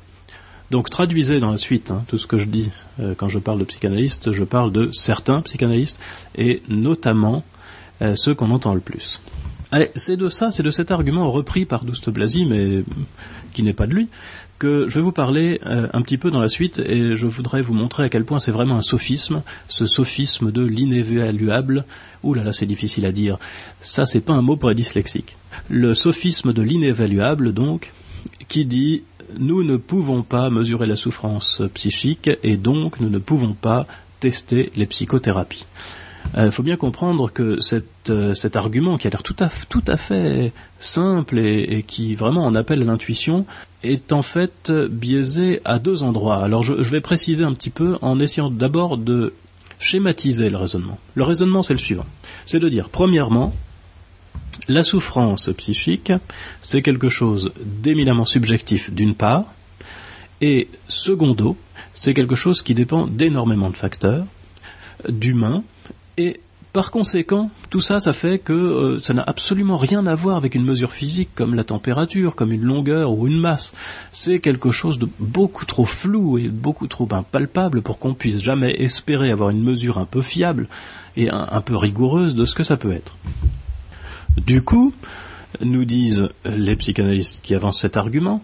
Donc 0.72 0.90
traduisez 0.90 1.40
dans 1.40 1.52
la 1.52 1.60
suite 1.60 1.92
hein, 1.92 2.04
tout 2.08 2.18
ce 2.18 2.25
que 2.25 2.40
je 2.40 2.46
dis 2.46 2.72
euh, 3.00 3.14
quand 3.16 3.30
je 3.30 3.38
parle 3.38 3.60
de 3.60 3.66
psychanalystes, 3.66 4.32
je 4.32 4.44
parle 4.44 4.72
de 4.72 4.90
certains 4.92 5.42
psychanalystes, 5.42 6.00
et 6.36 6.64
notamment 6.70 7.44
ceux 8.16 8.36
qu'on 8.36 8.52
entend 8.52 8.74
le 8.74 8.82
plus. 8.82 9.22
C'est 9.96 10.18
de 10.18 10.30
ça, 10.30 10.52
c'est 10.52 10.64
de 10.64 10.72
cet 10.72 10.92
argument 10.92 11.30
repris 11.30 11.66
par 11.66 11.84
Douste 11.84 12.10
Blasi, 12.10 12.46
mais 12.46 12.84
qui 13.54 13.64
n'est 13.64 13.74
pas 13.74 13.88
de 13.88 13.94
lui, 13.94 14.08
que 14.60 14.86
je 14.88 14.96
vais 14.96 15.02
vous 15.02 15.12
parler 15.12 15.60
euh, 15.66 15.88
un 15.94 16.02
petit 16.02 16.18
peu 16.18 16.32
dans 16.32 16.42
la 16.42 16.50
suite, 16.50 16.80
et 16.80 17.16
je 17.16 17.26
voudrais 17.26 17.62
vous 17.62 17.74
montrer 17.74 18.04
à 18.04 18.10
quel 18.10 18.26
point 18.26 18.40
c'est 18.40 18.52
vraiment 18.52 18.76
un 18.76 18.82
sophisme, 18.82 19.44
ce 19.68 19.86
sophisme 19.86 20.52
de 20.52 20.64
l'inévaluable. 20.64 21.86
Ouh 22.24 22.34
là 22.34 22.44
là, 22.44 22.54
c'est 22.54 22.66
difficile 22.66 23.06
à 23.06 23.12
dire. 23.12 23.38
Ça, 23.82 24.06
c'est 24.06 24.22
pas 24.22 24.34
un 24.34 24.42
mot 24.42 24.56
pour 24.56 24.70
les 24.70 24.76
dyslexiques. 24.76 25.36
Le 25.70 25.94
sophisme 25.94 26.54
de 26.54 26.62
l'inévaluable, 26.62 27.54
donc, 27.54 27.92
qui 28.48 28.66
dit 28.66 29.04
nous 29.40 29.64
ne 29.64 29.78
pouvons 29.78 30.22
pas 30.22 30.50
mesurer 30.50 30.86
la 30.86 30.96
souffrance 30.96 31.62
psychique 31.74 32.30
et 32.44 32.58
donc 32.58 33.00
nous 33.00 33.10
ne 33.10 33.18
pouvons 33.18 33.54
pas 33.54 33.88
tester 34.20 34.72
les 34.76 34.86
psychothérapies. 34.86 35.66
Il 36.34 36.39
euh, 36.39 36.51
faut 36.51 36.63
bien 36.63 36.75
comprendre 36.75 37.32
que 37.32 37.60
euh, 38.10 38.34
cet 38.34 38.55
argument 38.55 38.98
qui 38.98 39.08
a 39.08 39.10
l'air 39.10 39.24
tout 39.24 39.36
à, 39.39 39.50
tout 39.70 39.84
à 39.88 39.98
fait 39.98 40.51
simple 40.79 41.39
et, 41.39 41.84
qui 41.88 42.15
vraiment 42.15 42.46
en 42.46 42.55
appelle 42.55 42.82
à 42.82 42.86
l'intuition 42.86 43.46
est 43.84 44.12
en 44.12 44.22
fait 44.22 44.72
biaisé 44.72 45.62
à 45.63 45.79
deux 45.79 46.03
endroits. 46.03 46.44
Alors 46.44 46.63
je, 46.63 46.82
je 46.82 46.89
vais 46.89 47.01
préciser 47.01 47.44
un 47.44 47.53
petit 47.53 47.70
peu 47.70 47.98
en 48.01 48.20
essayant 48.20 48.50
d'abord 48.50 48.98
de 48.98 49.34
schématiser 49.79 50.50
le 50.50 50.58
raisonnement. 50.58 51.00
Le 51.15 51.24
raisonnement 51.24 51.63
c'est 51.63 51.74
le 51.74 51.79
suivant. 51.79 52.05
C'est 52.46 52.60
de 52.60 52.70
dire, 52.70 52.89
premièrement, 52.89 53.53
la 54.67 54.84
souffrance 54.84 55.50
psychique, 55.58 56.12
c'est 56.62 56.82
quelque 56.82 57.10
chose 57.10 57.51
d'éminemment 57.63 58.25
subjectif 58.25 58.91
d'une 58.91 59.13
part, 59.13 59.46
et 60.41 60.67
secondo, 60.88 61.55
c'est 61.94 62.13
quelque 62.13 62.36
chose 62.36 62.62
qui 62.62 62.74
dépend 62.74 63.08
d'énormément 63.08 63.70
de 63.70 63.77
facteurs, 63.77 64.25
d'humains, 65.08 65.63
et 66.18 66.40
par 66.74 66.92
conséquent, 66.92 67.52
tout 67.70 67.80
ça, 67.80 68.02
ça 68.02 68.12
fait 68.12 68.38
que 68.38 68.52
euh, 68.52 69.00
ça 69.00 69.14
n'a 69.14 69.24
absolument 69.26 69.78
rien 69.78 70.06
à 70.08 70.16
voir 70.16 70.36
avec 70.36 70.56
une 70.56 70.66
mesure 70.66 70.92
physique 70.92 71.30
comme 71.34 71.56
la 71.56 71.64
température, 71.64 72.36
comme 72.36 72.52
une 72.52 72.64
longueur 72.64 73.14
ou 73.14 73.28
une 73.28 73.40
masse. 73.40 73.72
C'est 74.12 74.40
quelque 74.40 74.72
chose 74.72 75.00
de 75.00 75.08
beaucoup 75.20 75.64
trop 75.64 75.86
flou 75.86 76.38
et 76.38 76.50
beaucoup 76.50 76.88
trop 76.88 77.08
impalpable 77.12 77.82
pour 77.82 77.98
qu'on 77.98 78.14
puisse 78.14 78.42
jamais 78.42 78.76
espérer 78.78 79.32
avoir 79.32 79.52
une 79.52 79.64
mesure 79.64 80.00
un 80.00 80.06
peu 80.06 80.22
fiable 80.22 80.68
et 81.16 81.30
un 81.30 81.62
peu 81.62 81.78
rigoureuse 81.78 82.36
de 82.36 82.44
ce 82.44 82.56
que 82.56 82.64
ça 82.64 82.76
peut 82.76 82.92
être. 82.92 83.16
Du 84.36 84.62
coup, 84.62 84.94
nous 85.62 85.86
disent 85.86 86.28
les 86.44 86.76
psychanalystes 86.76 87.42
qui 87.42 87.56
avancent 87.56 87.80
cet 87.80 87.96
argument, 87.96 88.42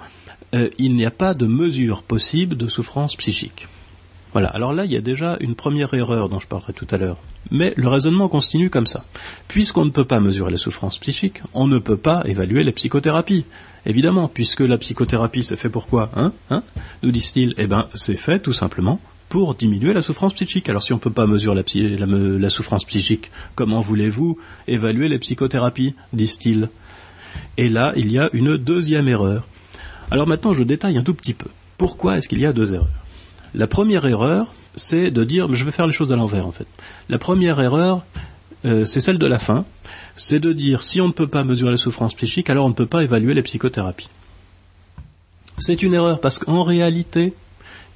euh, 0.56 0.70
il 0.78 0.96
n'y 0.96 1.06
a 1.06 1.12
pas 1.12 1.34
de 1.34 1.46
mesure 1.46 2.04
possible 2.04 2.56
de 2.56 2.68
souffrance 2.68 3.16
psychique. 3.16 3.68
Voilà, 4.32 4.48
alors 4.48 4.74
là, 4.74 4.86
il 4.86 4.92
y 4.92 4.98
a 4.98 5.02
déjà 5.02 5.38
une 5.42 5.56
première 5.56 5.94
erreur 5.94 6.30
dont 6.30 6.40
je 6.40 6.48
parlerai 6.48 6.74
tout 6.74 6.88
à 6.92 6.98
l'heure. 6.98 7.18
Mais 7.50 7.74
le 7.76 7.88
raisonnement 7.88 8.30
continue 8.30 8.70
comme 8.70 8.88
ça. 8.88 9.04
Puisqu'on 9.48 9.86
ne 9.86 9.90
peut 9.90 10.06
pas 10.06 10.20
mesurer 10.20 10.52
la 10.52 10.58
souffrance 10.58 10.98
psychique, 11.00 11.42
on 11.54 11.68
ne 11.68 11.80
peut 11.80 11.98
pas 11.98 12.24
évaluer 12.26 12.64
les 12.64 12.72
psychothérapies. 12.72 13.46
Évidemment, 13.86 14.28
puisque 14.28 14.62
la 14.62 14.78
psychothérapie, 14.78 15.44
c'est 15.44 15.58
fait 15.58 15.70
pour 15.70 15.88
quoi 15.88 16.12
Hein 16.16 16.34
Hein 16.52 16.64
Nous 17.02 17.12
disent-ils 17.12 17.56
Eh 17.58 17.66
ben, 17.66 17.88
c'est 17.96 18.16
fait 18.16 18.40
tout 18.40 18.54
simplement 18.54 19.02
pour 19.32 19.56
diminuer 19.56 19.94
la 19.94 20.02
souffrance 20.02 20.34
psychique. 20.34 20.68
Alors 20.68 20.84
si 20.84 20.92
on 20.92 20.98
ne 20.98 21.02
peut 21.02 21.10
pas 21.10 21.26
mesurer 21.26 21.56
la, 21.56 22.50
souffrance 22.50 22.84
psychique, 22.84 23.32
comment 23.56 23.80
voulez-vous 23.80 24.38
évaluer 24.68 25.08
les 25.08 25.20
psychothérapies 25.20 25.96
disent-ils. 26.12 26.70
Et 27.58 27.70
là, 27.70 27.94
il 27.96 28.12
y 28.12 28.20
a 28.20 28.30
une 28.34 28.58
deuxième 28.58 29.08
erreur. 29.08 29.48
Alors 30.12 30.28
maintenant, 30.28 30.54
je 30.54 30.64
détaille 30.64 30.98
un 30.98 31.04
tout 31.04 31.14
petit 31.14 31.34
peu. 31.34 31.48
Pourquoi 31.78 32.18
est-ce 32.18 32.28
qu'il 32.28 32.42
y 32.42 32.46
a 32.46 32.52
deux 32.52 32.74
erreurs? 32.74 32.90
La 33.56 33.68
première 33.68 34.06
erreur, 34.06 34.54
c'est 34.76 35.12
de 35.12 35.24
dire, 35.24 35.54
je 35.54 35.66
vais 35.66 35.72
faire 35.72 35.88
les 35.88 35.94
choses 35.94 36.14
à 36.14 36.16
l'envers 36.16 36.48
en 36.48 36.52
fait. 36.52 36.68
La 37.10 37.18
première 37.18 37.60
erreur, 37.60 38.04
euh, 38.66 38.86
c'est 38.86 39.02
celle 39.02 39.18
de 39.18 39.26
la 39.26 39.40
fin, 39.40 39.66
c'est 40.16 40.40
de 40.40 40.54
dire 40.54 40.84
si 40.84 41.02
on 41.02 41.08
ne 41.08 41.14
peut 41.14 41.28
pas 41.28 41.44
mesurer 41.44 41.72
la 41.72 41.78
souffrance 41.78 42.14
psychique, 42.14 42.50
alors 42.50 42.66
on 42.66 42.70
ne 42.70 42.74
peut 42.74 42.86
pas 42.86 43.04
évaluer 43.04 43.34
les 43.34 43.42
psychothérapies. 43.42 44.10
C'est 45.58 45.84
une 45.84 45.94
erreur 45.94 46.22
parce 46.22 46.40
qu'en 46.40 46.64
réalité, 46.64 47.34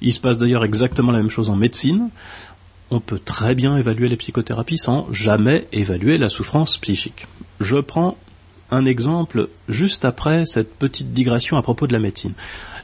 il 0.00 0.12
se 0.12 0.20
passe 0.20 0.38
d'ailleurs 0.38 0.64
exactement 0.64 1.12
la 1.12 1.18
même 1.18 1.30
chose 1.30 1.50
en 1.50 1.56
médecine. 1.56 2.10
On 2.90 3.00
peut 3.00 3.18
très 3.18 3.54
bien 3.54 3.76
évaluer 3.76 4.08
les 4.08 4.16
psychothérapies 4.16 4.78
sans 4.78 5.10
jamais 5.10 5.66
évaluer 5.72 6.18
la 6.18 6.28
souffrance 6.28 6.78
psychique. 6.78 7.26
Je 7.58 7.78
prends 7.78 8.16
un 8.70 8.84
exemple 8.84 9.48
juste 9.68 10.04
après 10.04 10.46
cette 10.46 10.74
petite 10.74 11.12
digression 11.12 11.56
à 11.56 11.62
propos 11.62 11.86
de 11.86 11.92
la 11.92 11.98
médecine. 11.98 12.34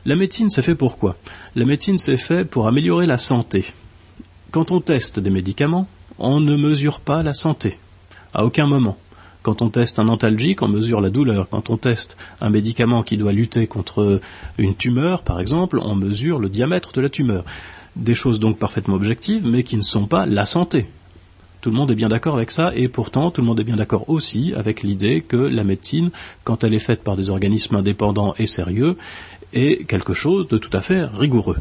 La 0.04 0.16
médecine, 0.16 0.50
c'est 0.50 0.62
fait 0.62 0.74
pour 0.74 0.98
quoi? 0.98 1.16
La 1.54 1.64
médecine, 1.64 1.98
c'est 1.98 2.16
fait 2.16 2.44
pour 2.44 2.66
améliorer 2.66 3.06
la 3.06 3.18
santé. 3.18 3.66
Quand 4.52 4.70
on 4.70 4.80
teste 4.82 5.18
des 5.18 5.30
médicaments, 5.30 5.88
on 6.18 6.38
ne 6.38 6.58
mesure 6.58 7.00
pas 7.00 7.22
la 7.22 7.32
santé. 7.32 7.78
À 8.34 8.44
aucun 8.44 8.66
moment. 8.66 8.98
Quand 9.42 9.62
on 9.62 9.70
teste 9.70 9.98
un 9.98 10.08
antalgique, 10.08 10.60
on 10.60 10.68
mesure 10.68 11.00
la 11.00 11.08
douleur. 11.08 11.48
Quand 11.48 11.70
on 11.70 11.78
teste 11.78 12.18
un 12.42 12.50
médicament 12.50 13.02
qui 13.02 13.16
doit 13.16 13.32
lutter 13.32 13.66
contre 13.66 14.20
une 14.58 14.74
tumeur, 14.74 15.24
par 15.24 15.40
exemple, 15.40 15.80
on 15.82 15.94
mesure 15.94 16.38
le 16.38 16.50
diamètre 16.50 16.92
de 16.92 17.00
la 17.00 17.08
tumeur. 17.08 17.46
Des 17.96 18.14
choses 18.14 18.40
donc 18.40 18.58
parfaitement 18.58 18.94
objectives, 18.94 19.46
mais 19.46 19.62
qui 19.62 19.78
ne 19.78 19.82
sont 19.82 20.06
pas 20.06 20.26
la 20.26 20.44
santé. 20.44 20.86
Tout 21.62 21.70
le 21.70 21.76
monde 21.76 21.90
est 21.90 21.94
bien 21.94 22.10
d'accord 22.10 22.34
avec 22.34 22.50
ça, 22.50 22.72
et 22.74 22.88
pourtant 22.88 23.30
tout 23.30 23.40
le 23.40 23.46
monde 23.46 23.60
est 23.60 23.64
bien 23.64 23.76
d'accord 23.76 24.10
aussi 24.10 24.52
avec 24.54 24.82
l'idée 24.82 25.22
que 25.22 25.36
la 25.38 25.64
médecine, 25.64 26.10
quand 26.44 26.62
elle 26.62 26.74
est 26.74 26.78
faite 26.78 27.02
par 27.02 27.16
des 27.16 27.30
organismes 27.30 27.76
indépendants 27.76 28.34
et 28.38 28.46
sérieux, 28.46 28.98
est 29.54 29.86
quelque 29.86 30.12
chose 30.12 30.46
de 30.46 30.58
tout 30.58 30.76
à 30.76 30.82
fait 30.82 31.06
rigoureux. 31.06 31.56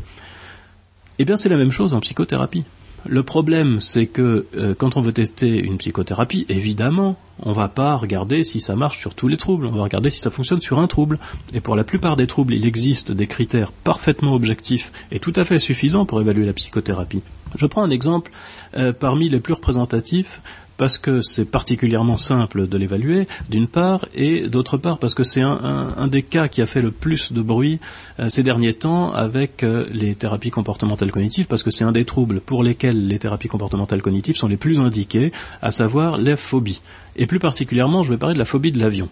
Eh 1.20 1.24
bien 1.24 1.38
c'est 1.38 1.48
la 1.48 1.58
même 1.58 1.72
chose 1.72 1.94
en 1.94 2.02
psychothérapie. 2.02 2.66
Le 3.08 3.24
problème, 3.24 3.82
c'est 3.82 4.06
que 4.06 4.46
euh, 4.56 4.76
quand 4.78 4.96
on 4.96 5.02
veut 5.02 5.14
tester 5.14 5.58
une 5.58 5.78
psychothérapie, 5.78 6.46
évidemment, 6.50 7.18
on 7.44 7.54
va 7.54 7.68
pas 7.68 7.96
regarder 7.96 8.44
si 8.44 8.62
ça 8.62 8.76
marche 8.76 9.00
sur 9.00 9.16
tous 9.16 9.28
les 9.28 9.38
troubles, 9.38 9.66
on 9.66 9.72
va 9.72 9.84
regarder 9.84 10.10
si 10.10 10.20
ça 10.20 10.30
fonctionne 10.30 10.62
sur 10.62 10.80
un 10.80 10.88
trouble. 10.88 11.18
Et 11.54 11.62
pour 11.62 11.76
la 11.76 11.84
plupart 11.84 12.16
des 12.16 12.28
troubles, 12.28 12.54
il 12.54 12.66
existe 12.66 13.12
des 13.12 13.28
critères 13.28 13.72
parfaitement 13.72 14.36
objectifs 14.36 14.92
et 15.12 15.20
tout 15.20 15.34
à 15.36 15.46
fait 15.46 15.58
suffisants 15.58 16.06
pour 16.06 16.22
évaluer 16.22 16.46
la 16.46 16.54
psychothérapie. 16.54 17.24
Je 17.58 17.66
prends 17.66 17.84
un 17.84 17.90
exemple 17.90 18.32
euh, 18.78 18.94
parmi 18.94 19.30
les 19.30 19.40
plus 19.40 19.54
représentatifs 19.54 20.42
parce 20.82 20.98
que 20.98 21.22
c'est 21.22 21.46
particulièrement 21.46 22.18
simple 22.18 22.68
de 22.68 22.76
l'évaluer, 22.76 23.28
d'une 23.52 23.68
part, 23.68 24.08
et 24.16 24.48
d'autre 24.48 24.78
part 24.78 24.98
parce 24.98 25.14
que 25.14 25.24
c'est 25.24 25.44
un, 25.44 26.08
des 26.08 26.24
cas 26.24 26.48
qui 26.48 26.60
a 26.60 26.66
fait 26.66 26.82
le 26.82 26.90
plus 26.90 27.34
de 27.34 27.44
bruit 27.44 27.80
euh, 28.20 28.30
ces 28.30 28.42
derniers 28.42 28.74
temps 28.74 29.14
avec 29.14 29.62
euh, 29.62 29.86
les 29.92 30.16
thérapies 30.16 30.50
comportementales 30.50 31.12
cognitives, 31.12 31.46
parce 31.46 31.62
que 31.62 31.70
c'est 31.70 31.84
un 31.84 31.92
des 31.92 32.04
troubles 32.04 32.42
pour 32.42 32.64
lesquels 32.64 33.08
les 33.08 33.20
thérapies 33.20 33.48
comportementales 33.48 34.02
cognitives 34.02 34.38
sont 34.38 34.48
les 34.48 34.58
plus 34.58 34.80
indiquées, 34.80 35.32
à 35.62 35.70
savoir 35.70 36.18
les 36.18 36.36
phobies. 36.36 36.82
Et 37.16 37.28
plus 37.28 37.38
particulièrement, 37.38 38.02
je 38.02 38.10
vais 38.10 38.18
parler 38.18 38.34
de 38.34 38.40
la 38.40 38.46
phobie 38.46 38.72
de 38.72 38.80
l'avion. 38.80 39.08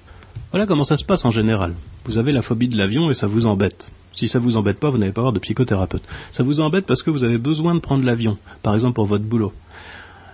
Voilà 0.50 0.66
comment 0.66 0.86
ça 0.86 0.98
se 0.98 1.06
passe 1.06 1.24
en 1.24 1.30
général. 1.30 1.76
Vous 2.06 2.18
avez 2.18 2.32
la 2.32 2.42
phobie 2.42 2.68
de 2.68 2.78
l'avion 2.80 3.12
et 3.12 3.14
ça 3.14 3.28
vous 3.28 3.46
embête. 3.46 3.92
Si 4.14 4.28
ça 4.28 4.40
vous 4.40 4.58
embête 4.58 4.80
pas, 4.80 4.90
vous 4.90 4.98
n'avez 4.98 5.12
pas 5.12 5.22
avoir 5.22 5.34
de 5.34 5.40
psychothérapeute. 5.40 6.02
Ça 6.32 6.42
vous 6.42 6.62
embête 6.62 6.88
parce 6.88 7.04
que 7.04 7.12
vous 7.12 7.24
avez 7.24 7.38
besoin 7.38 7.76
de 7.76 7.80
prendre 7.80 8.04
l'avion, 8.04 8.40
par 8.64 8.74
exemple 8.74 8.96
pour 8.96 9.06
votre 9.06 9.24
boulot. 9.24 9.54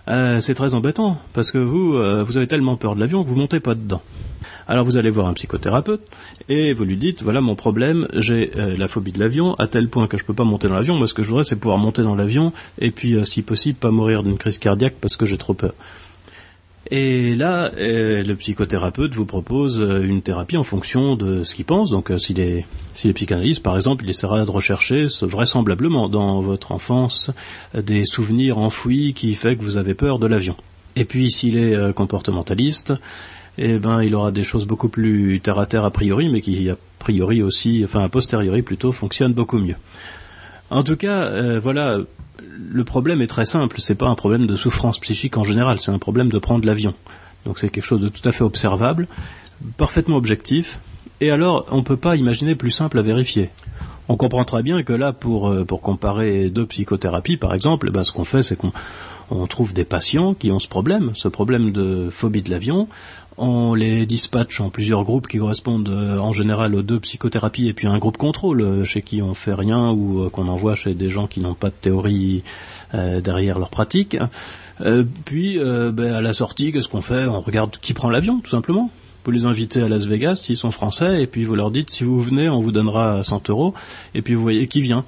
Euh, 0.07 0.39
c'est 0.41 0.53
très 0.53 0.75
embêtant 0.75 1.17
parce 1.33 1.51
que 1.51 1.57
vous, 1.57 1.95
euh, 1.95 2.23
vous 2.23 2.37
avez 2.37 2.47
tellement 2.47 2.75
peur 2.75 2.95
de 2.95 2.99
l'avion 2.99 3.23
que 3.23 3.29
vous 3.29 3.35
montez 3.35 3.59
pas 3.59 3.73
dedans. 3.73 4.01
Alors 4.67 4.85
vous 4.85 4.97
allez 4.97 5.09
voir 5.09 5.27
un 5.27 5.33
psychothérapeute 5.33 6.01
et 6.49 6.73
vous 6.73 6.85
lui 6.85 6.97
dites 6.97 7.23
voilà 7.23 7.41
mon 7.41 7.55
problème, 7.55 8.07
j'ai 8.13 8.51
euh, 8.55 8.75
la 8.77 8.87
phobie 8.87 9.11
de 9.11 9.19
l'avion 9.19 9.55
à 9.55 9.67
tel 9.67 9.89
point 9.89 10.07
que 10.07 10.17
je 10.17 10.23
peux 10.23 10.33
pas 10.33 10.43
monter 10.43 10.67
dans 10.67 10.75
l'avion. 10.75 10.95
Moi 10.95 11.07
ce 11.07 11.13
que 11.13 11.23
je 11.23 11.29
voudrais 11.29 11.43
c'est 11.43 11.55
pouvoir 11.55 11.79
monter 11.79 12.03
dans 12.03 12.15
l'avion 12.15 12.53
et 12.79 12.91
puis 12.91 13.15
si 13.25 13.41
possible 13.41 13.77
pas 13.77 13.91
mourir 13.91 14.21
d'une 14.21 14.37
crise 14.37 14.59
cardiaque 14.59 14.95
parce 15.01 15.17
que 15.17 15.25
j'ai 15.25 15.37
trop 15.37 15.53
peur. 15.53 15.73
Et 16.91 17.33
là, 17.33 17.71
euh, 17.77 18.21
le 18.21 18.35
psychothérapeute 18.35 19.15
vous 19.15 19.25
propose 19.25 19.81
euh, 19.81 20.03
une 20.03 20.21
thérapie 20.21 20.55
en 20.55 20.63
fonction 20.63 21.15
de 21.15 21.43
ce 21.43 21.55
qu'il 21.55 21.65
pense. 21.65 21.89
Donc, 21.89 22.11
euh, 22.11 22.19
s'il 22.19 22.39
est, 22.39 22.65
s'il 22.93 23.09
est 23.09 23.13
psychanalyste, 23.13 23.63
par 23.63 23.75
exemple, 23.75 24.03
il 24.03 24.09
essaiera 24.11 24.45
de 24.45 24.51
rechercher 24.51 25.07
vraisemblablement 25.21 26.09
dans 26.09 26.41
votre 26.41 26.71
enfance 26.71 27.31
des 27.73 28.05
souvenirs 28.05 28.59
enfouis 28.59 29.13
qui 29.15 29.33
fait 29.33 29.55
que 29.55 29.63
vous 29.63 29.77
avez 29.77 29.95
peur 29.95 30.19
de 30.19 30.27
l'avion. 30.27 30.55
Et 30.95 31.05
puis, 31.05 31.31
s'il 31.31 31.57
est 31.57 31.93
comportementaliste, 31.93 32.93
eh 33.57 33.79
ben, 33.79 34.01
il 34.03 34.15
aura 34.15 34.31
des 34.31 34.43
choses 34.43 34.65
beaucoup 34.65 34.87
plus 34.87 35.41
terre 35.41 35.59
à 35.59 35.65
terre 35.65 35.83
a 35.83 35.91
priori, 35.91 36.29
mais 36.29 36.39
qui 36.39 36.69
a 36.69 36.77
priori 36.99 37.41
aussi, 37.41 37.81
enfin 37.83 38.03
a 38.03 38.09
posteriori 38.09 38.61
plutôt, 38.61 38.93
fonctionnent 38.93 39.33
beaucoup 39.33 39.57
mieux. 39.57 39.75
En 40.69 40.83
tout 40.83 40.95
cas, 40.95 41.59
voilà, 41.59 41.99
le 42.57 42.83
problème 42.83 43.21
est 43.21 43.27
très 43.27 43.45
simple, 43.45 43.77
c'est 43.79 43.95
pas 43.95 44.07
un 44.07 44.15
problème 44.15 44.47
de 44.47 44.55
souffrance 44.55 44.99
psychique 44.99 45.37
en 45.37 45.43
général, 45.43 45.79
c'est 45.79 45.91
un 45.91 45.99
problème 45.99 46.29
de 46.29 46.39
prendre 46.39 46.65
l'avion. 46.65 46.93
Donc 47.45 47.59
c'est 47.59 47.69
quelque 47.69 47.85
chose 47.85 48.01
de 48.01 48.09
tout 48.09 48.27
à 48.27 48.31
fait 48.31 48.43
observable, 48.43 49.07
parfaitement 49.77 50.17
objectif, 50.17 50.79
et 51.21 51.31
alors 51.31 51.65
on 51.71 51.83
peut 51.83 51.97
pas 51.97 52.15
imaginer 52.15 52.55
plus 52.55 52.71
simple 52.71 52.99
à 52.99 53.01
vérifier. 53.01 53.49
On 54.07 54.17
comprend 54.17 54.45
très 54.45 54.61
bien 54.61 54.83
que 54.83 54.93
là, 54.93 55.13
pour, 55.13 55.49
euh, 55.49 55.65
pour 55.65 55.81
comparer 55.81 56.49
deux 56.49 56.65
psychothérapies, 56.67 57.37
par 57.37 57.53
exemple, 57.55 57.87
eh 57.89 57.91
ben, 57.91 58.03
ce 58.03 58.11
qu'on 58.11 58.25
fait, 58.25 58.43
c'est 58.43 58.55
qu'on 58.55 58.71
trouve 59.47 59.73
des 59.73 59.85
patients 59.85 60.33
qui 60.33 60.51
ont 60.51 60.59
ce 60.59 60.67
problème, 60.67 61.11
ce 61.15 61.27
problème 61.27 61.71
de 61.71 62.09
phobie 62.09 62.41
de 62.41 62.49
l'avion, 62.49 62.87
on 63.37 63.73
les 63.73 64.05
dispatche 64.05 64.61
en 64.61 64.69
plusieurs 64.69 65.03
groupes 65.03 65.27
qui 65.27 65.39
correspondent 65.39 65.89
euh, 65.89 66.17
en 66.17 66.31
général 66.31 66.73
aux 66.73 66.81
deux 66.81 66.99
psychothérapies 67.01 67.67
et 67.67 67.73
puis 67.73 67.87
un 67.87 67.97
groupe 67.97 68.17
contrôle 68.17 68.61
euh, 68.61 68.83
chez 68.85 69.01
qui 69.01 69.21
on 69.21 69.33
fait 69.33 69.53
rien 69.53 69.91
ou 69.91 70.23
euh, 70.23 70.29
qu'on 70.29 70.47
envoie 70.47 70.75
chez 70.75 70.93
des 70.93 71.09
gens 71.09 71.27
qui 71.27 71.41
n'ont 71.41 71.53
pas 71.53 71.69
de 71.69 71.75
théorie 71.79 72.43
derrière 72.93 73.59
leur 73.59 73.69
pratique. 73.71 74.15
puis 75.25 75.59
ben, 75.59 76.13
à 76.13 76.21
la 76.21 76.31
sortie, 76.31 76.71
qu'est-ce 76.71 76.87
qu'on 76.87 77.01
fait? 77.01 77.25
On 77.25 77.41
regarde 77.41 77.75
qui 77.81 77.93
prend 77.93 78.09
l'avion, 78.09 78.39
tout 78.39 78.49
simplement. 78.49 78.89
Vous 79.25 79.31
les 79.31 79.45
invitez 79.45 79.81
à 79.81 79.89
Las 79.89 80.05
Vegas 80.05 80.35
s'ils 80.37 80.55
sont 80.55 80.71
français 80.71 81.21
et 81.21 81.27
puis 81.27 81.43
vous 81.43 81.55
leur 81.55 81.71
dites 81.71 81.89
si 81.89 82.05
vous 82.05 82.21
venez, 82.21 82.47
on 82.47 82.61
vous 82.61 82.71
donnera 82.71 83.21
100 83.23 83.49
euros 83.49 83.73
et 84.13 84.21
puis 84.21 84.33
vous 84.33 84.41
voyez 84.41 84.67
qui 84.67 84.79
vient. 84.79 85.03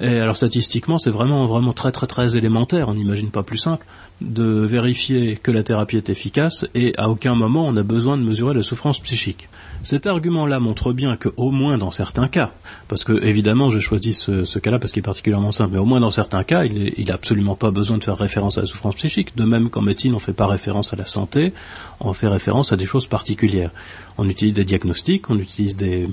Et 0.00 0.20
alors 0.20 0.36
statistiquement, 0.36 0.98
c'est 0.98 1.10
vraiment 1.10 1.46
vraiment 1.46 1.72
très 1.72 1.90
très 1.90 2.06
très 2.06 2.36
élémentaire, 2.36 2.88
on 2.88 2.94
n'imagine 2.94 3.30
pas 3.30 3.42
plus 3.42 3.56
simple, 3.56 3.86
de 4.20 4.44
vérifier 4.44 5.36
que 5.42 5.50
la 5.50 5.62
thérapie 5.62 5.96
est 5.96 6.10
efficace 6.10 6.66
et 6.74 6.92
à 6.98 7.08
aucun 7.08 7.34
moment 7.34 7.66
on 7.66 7.76
a 7.76 7.82
besoin 7.82 8.18
de 8.18 8.22
mesurer 8.22 8.52
la 8.52 8.62
souffrance 8.62 9.00
psychique. 9.00 9.48
Cet 9.82 10.06
argument-là 10.06 10.58
montre 10.60 10.92
bien 10.92 11.16
que, 11.16 11.30
au 11.36 11.50
moins 11.50 11.78
dans 11.78 11.90
certains 11.90 12.28
cas, 12.28 12.52
parce 12.88 13.04
que 13.04 13.24
évidemment 13.24 13.70
j'ai 13.70 13.80
choisi 13.80 14.12
ce, 14.12 14.58
cas-là 14.58 14.78
parce 14.78 14.92
qu'il 14.92 15.00
est 15.00 15.02
particulièrement 15.02 15.52
simple, 15.52 15.72
mais 15.74 15.78
au 15.78 15.86
moins 15.86 16.00
dans 16.00 16.10
certains 16.10 16.44
cas, 16.44 16.64
il 16.64 17.06
n'a 17.06 17.14
absolument 17.14 17.56
pas 17.56 17.70
besoin 17.70 17.96
de 17.96 18.04
faire 18.04 18.18
référence 18.18 18.58
à 18.58 18.62
la 18.62 18.66
souffrance 18.66 18.96
psychique. 18.96 19.34
De 19.36 19.44
même 19.44 19.70
qu'en 19.70 19.82
médecine, 19.82 20.12
on 20.12 20.16
ne 20.16 20.20
fait 20.20 20.32
pas 20.32 20.46
référence 20.46 20.92
à 20.92 20.96
la 20.96 21.06
santé, 21.06 21.54
on 22.00 22.12
fait 22.12 22.28
référence 22.28 22.72
à 22.72 22.76
des 22.76 22.86
choses 22.86 23.06
particulières. 23.06 23.70
On 24.18 24.28
utilise 24.28 24.54
des 24.54 24.64
diagnostics, 24.64 25.30
on 25.30 25.38
utilise 25.38 25.76
des, 25.76 26.08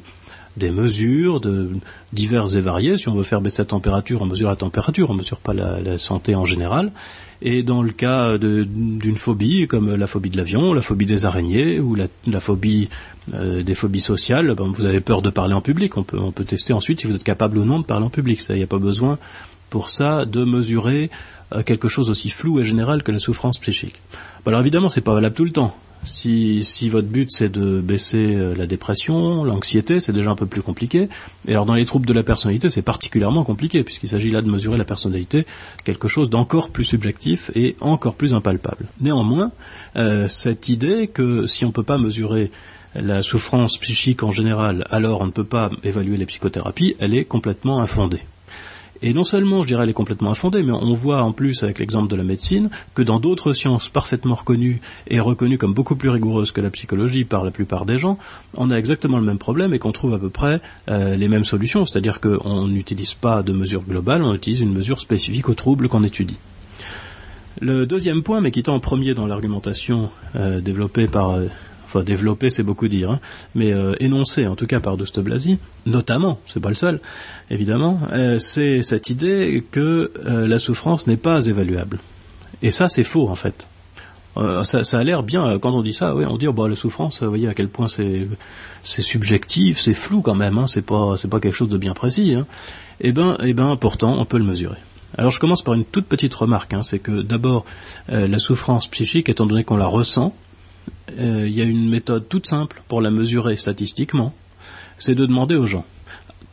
des 0.58 0.72
mesures 0.72 1.40
de 1.40 1.72
diverses 2.12 2.56
et 2.56 2.62
variées. 2.62 2.98
Si 2.98 3.10
on 3.10 3.16
veut 3.16 3.24
faire 3.24 3.42
baisser 3.42 3.62
la 3.62 3.66
température, 3.66 4.22
on 4.22 4.26
mesure 4.26 4.50
la 4.50 4.56
température, 4.56 5.10
on 5.10 5.14
mesure 5.14 5.40
pas 5.40 5.54
la, 5.54 5.98
santé 5.98 6.36
en 6.36 6.46
général. 6.46 6.92
Et 7.42 7.64
dans 7.64 7.82
le 7.82 7.92
cas 7.92 8.38
d'une 8.38 9.18
phobie, 9.18 9.68
comme 9.68 9.96
la 9.96 10.08
phobie 10.08 10.30
de 10.30 10.38
l'avion, 10.38 10.74
la 10.74 10.82
phobie 10.82 11.06
des 11.06 11.26
araignées 11.26 11.80
ou 11.80 11.96
la, 11.96 12.40
phobie 12.40 12.88
euh, 13.34 13.64
des 13.64 13.76
phobies 13.76 14.02
sociales, 14.02 14.54
ben, 14.56 14.72
vous 14.74 14.86
avez 14.86 15.02
peur 15.02 15.22
de 15.22 15.30
parler 15.30 15.54
en 15.54 15.62
public. 15.62 15.98
On 15.98 16.04
peut, 16.04 16.46
tester 16.46 16.74
ensuite 16.74 17.02
si 17.02 17.08
vous 17.08 17.16
êtes 17.16 17.24
capable 17.24 17.58
ou 17.58 17.66
non 17.66 17.80
de 17.80 17.86
parler 17.86 18.06
en 18.06 18.10
public. 18.10 18.42
Il 18.50 18.56
n'y 18.56 18.64
a 18.64 18.68
pas 18.68 18.80
besoin 18.80 19.18
pour 19.70 19.90
ça 19.90 20.26
de 20.26 20.46
mesurer 20.46 21.10
euh, 21.54 21.64
quelque 21.64 21.88
chose 21.88 22.10
aussi 22.10 22.30
flou 22.30 22.60
et 22.60 22.64
général 22.64 23.04
que 23.04 23.12
la 23.12 23.20
souffrance 23.20 23.58
psychique. 23.58 24.02
alors 24.46 24.62
évidemment, 24.62 24.88
c'est 24.88 25.02
pas 25.02 25.14
valable 25.14 25.36
tout 25.36 25.46
le 25.46 25.52
temps. 25.52 25.76
Si, 26.06 26.64
si 26.64 26.90
votre 26.90 27.08
but 27.08 27.30
c'est 27.32 27.50
de 27.50 27.80
baisser 27.80 28.36
euh, 28.36 28.54
la 28.56 28.68
dépression, 28.68 29.44
l'anxiété, 29.44 30.00
c'est 30.00 30.14
déjà 30.14 30.32
un 30.32 30.36
peu 30.36 30.46
plus 30.46 30.62
compliqué. 30.62 31.10
Et 31.48 31.52
alors 31.52 31.66
dans 31.66 31.76
les 31.76 31.86
troubles 31.86 32.06
de 32.06 32.14
la 32.14 32.24
personnalité, 32.24 32.70
c'est 32.70 32.82
particulièrement 32.82 33.44
compliqué 33.44 33.84
puisqu'il 33.84 34.10
s'agit 34.10 34.32
là 34.32 34.42
de 34.42 34.50
mesurer 34.50 34.78
la 34.78 34.86
personnalité, 34.86 35.46
quelque 35.84 36.08
chose 36.08 36.30
d'encore 36.30 36.72
plus 36.72 36.86
subjectif 36.86 37.52
et 37.56 37.76
encore 37.80 38.16
plus 38.16 38.34
impalpable. 38.34 38.86
Néanmoins, 39.02 39.52
euh, 39.96 40.28
cette 40.28 40.70
idée 40.70 41.08
que 41.08 41.48
si 41.48 41.66
on 41.66 41.70
ne 41.70 41.74
peut 41.74 41.84
pas 41.84 41.98
mesurer 41.98 42.52
la 42.96 43.24
souffrance 43.24 43.78
psychique 43.78 44.24
en 44.24 44.32
général, 44.32 44.86
alors 44.92 45.22
on 45.22 45.26
ne 45.26 45.32
peut 45.32 45.44
pas 45.44 45.70
évaluer 45.84 46.18
les 46.18 46.26
psychothérapies, 46.26 46.96
elle 47.00 47.16
est 47.16 47.26
complètement 47.26 47.80
infondée. 47.80 48.22
Et 49.06 49.14
non 49.14 49.26
seulement, 49.26 49.64
je 49.64 49.68
dirais, 49.68 49.84
elle 49.84 49.90
est 49.90 49.94
complètement 49.94 50.32
infondée, 50.32 50.64
mais 50.64 50.72
on 50.72 50.96
voit 50.96 51.22
en 51.22 51.34
plus, 51.34 51.62
avec 51.62 51.78
l'exemple 51.78 52.10
de 52.10 52.16
la 52.16 52.24
médecine, 52.24 52.70
que 52.96 53.02
dans 53.02 53.20
d'autres 53.20 53.52
sciences 53.52 53.90
parfaitement 53.90 54.34
reconnues 54.34 54.80
et 55.10 55.20
reconnues 55.20 55.58
comme 55.58 55.74
beaucoup 55.74 55.98
plus 55.98 56.08
rigoureuses 56.08 56.54
que 56.54 56.62
la 56.62 56.70
psychologie 56.70 57.26
par 57.26 57.44
la 57.44 57.52
plupart 57.52 57.86
des 57.86 57.98
gens, 57.98 58.18
on 58.56 58.72
a 58.72 58.78
exactement 58.78 59.18
le 59.18 59.26
même 59.26 59.38
problème 59.38 59.74
et 59.74 59.80
qu'on 59.80 59.92
trouve 59.92 60.14
à 60.14 60.18
peu 60.18 60.30
près 60.30 60.62
euh, 60.90 61.18
les 61.18 61.28
mêmes 61.28 61.44
solutions. 61.44 61.86
C'est-à-dire 61.86 62.22
qu'on 62.22 62.66
n'utilise 62.70 63.14
pas 63.14 63.44
de 63.44 63.52
mesure 63.52 63.84
globale, 63.84 64.24
on 64.24 64.34
utilise 64.34 64.62
une 64.62 64.74
mesure 64.74 65.02
spécifique 65.02 65.50
au 65.50 65.54
trouble 65.54 65.90
qu'on 65.90 66.06
étudie. 66.06 66.38
Le 67.60 67.86
deuxième 67.86 68.24
point, 68.24 68.40
mais 68.40 68.52
qui 68.52 68.60
est 68.60 68.70
en 68.70 68.80
premier 68.80 69.14
dans 69.14 69.28
l'argumentation 69.28 70.12
euh, 70.38 70.62
développée 70.62 71.08
par 71.08 71.32
euh, 71.32 71.48
enfin 71.94 72.04
développer 72.04 72.50
c'est 72.50 72.64
beaucoup 72.64 72.88
dire, 72.88 73.12
hein, 73.12 73.20
mais 73.56 73.72
euh, 73.72 73.94
énoncé 74.00 74.48
en 74.48 74.56
tout 74.56 74.68
cas 74.68 74.80
par 74.80 74.98
Dostoevsky, 74.98 75.24
Blasi, 75.24 75.60
notamment, 75.86 76.40
c'est 76.48 76.60
pas 76.60 76.70
le 76.70 76.76
seul, 76.76 77.00
évidemment, 77.50 78.00
euh, 78.12 78.40
c'est 78.40 78.82
cette 78.82 79.10
idée 79.10 79.64
que 79.72 80.12
euh, 80.26 80.48
la 80.48 80.60
souffrance 80.60 81.08
n'est 81.08 81.18
pas 81.18 81.46
évaluable. 81.46 82.00
Et 82.62 82.72
ça 82.72 82.90
c'est 82.90 83.04
faux 83.04 83.30
en 83.30 83.36
fait. 83.36 83.68
Ça, 84.64 84.84
ça, 84.84 84.98
a 84.98 85.04
l'air 85.04 85.22
bien 85.22 85.60
quand 85.60 85.76
on 85.76 85.84
dit 85.84 85.94
ça, 85.94 86.16
oui, 86.16 86.26
on 86.28 86.38
dit 86.38 86.48
oh, 86.48 86.54
bah 86.54 86.68
la 86.68 86.76
souffrance, 86.76 87.22
vous 87.22 87.30
voyez 87.30 87.48
à 87.48 87.54
quel 87.54 87.68
point 87.68 87.88
c'est 87.88 88.28
c'est 88.82 89.04
subjectif, 89.04 89.80
c'est 89.80 89.94
flou 89.94 90.22
quand 90.24 90.34
même, 90.34 90.58
hein, 90.58 90.66
c'est 90.66 90.82
pas 90.82 91.14
c'est 91.18 91.28
pas 91.28 91.40
quelque 91.40 91.54
chose 91.54 91.70
de 91.70 91.78
bien 91.78 91.94
précis. 91.94 92.34
Hein. 92.34 92.48
Eh 93.00 93.12
ben, 93.12 93.38
eh 93.44 93.54
ben, 93.54 93.76
pourtant, 93.76 94.18
on 94.18 94.26
peut 94.26 94.40
le 94.40 94.44
mesurer. 94.44 94.78
Alors 95.20 95.30
je 95.30 95.40
commence 95.40 95.62
par 95.62 95.76
une 95.76 95.86
toute 95.86 96.08
petite 96.08 96.34
remarque, 96.34 96.74
hein, 96.74 96.82
c'est 96.82 96.98
que 96.98 97.22
d'abord 97.22 97.64
la 98.08 98.40
souffrance 98.40 98.88
psychique, 98.88 99.30
étant 99.30 99.46
donné 99.46 99.64
qu'on 99.64 99.78
la 99.78 99.86
ressent, 99.86 100.34
euh, 101.20 101.48
il 101.48 101.56
y 101.56 101.62
a 101.62 101.66
une 101.66 101.90
méthode 101.90 102.28
toute 102.28 102.48
simple 102.48 102.82
pour 102.88 103.02
la 103.02 103.12
mesurer 103.12 103.56
statistiquement, 103.56 104.34
c'est 104.98 105.16
de 105.16 105.26
demander 105.26 105.56
aux 105.56 105.66
gens. 105.66 105.86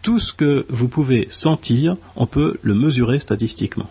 Tout 0.03 0.19
ce 0.19 0.33
que 0.33 0.67
vous 0.69 0.89
pouvez 0.89 1.29
sentir, 1.31 1.97
on 2.17 2.27
peut 2.27 2.59
le 2.63 2.75
mesurer 2.75 3.21
statistiquement. 3.21 3.91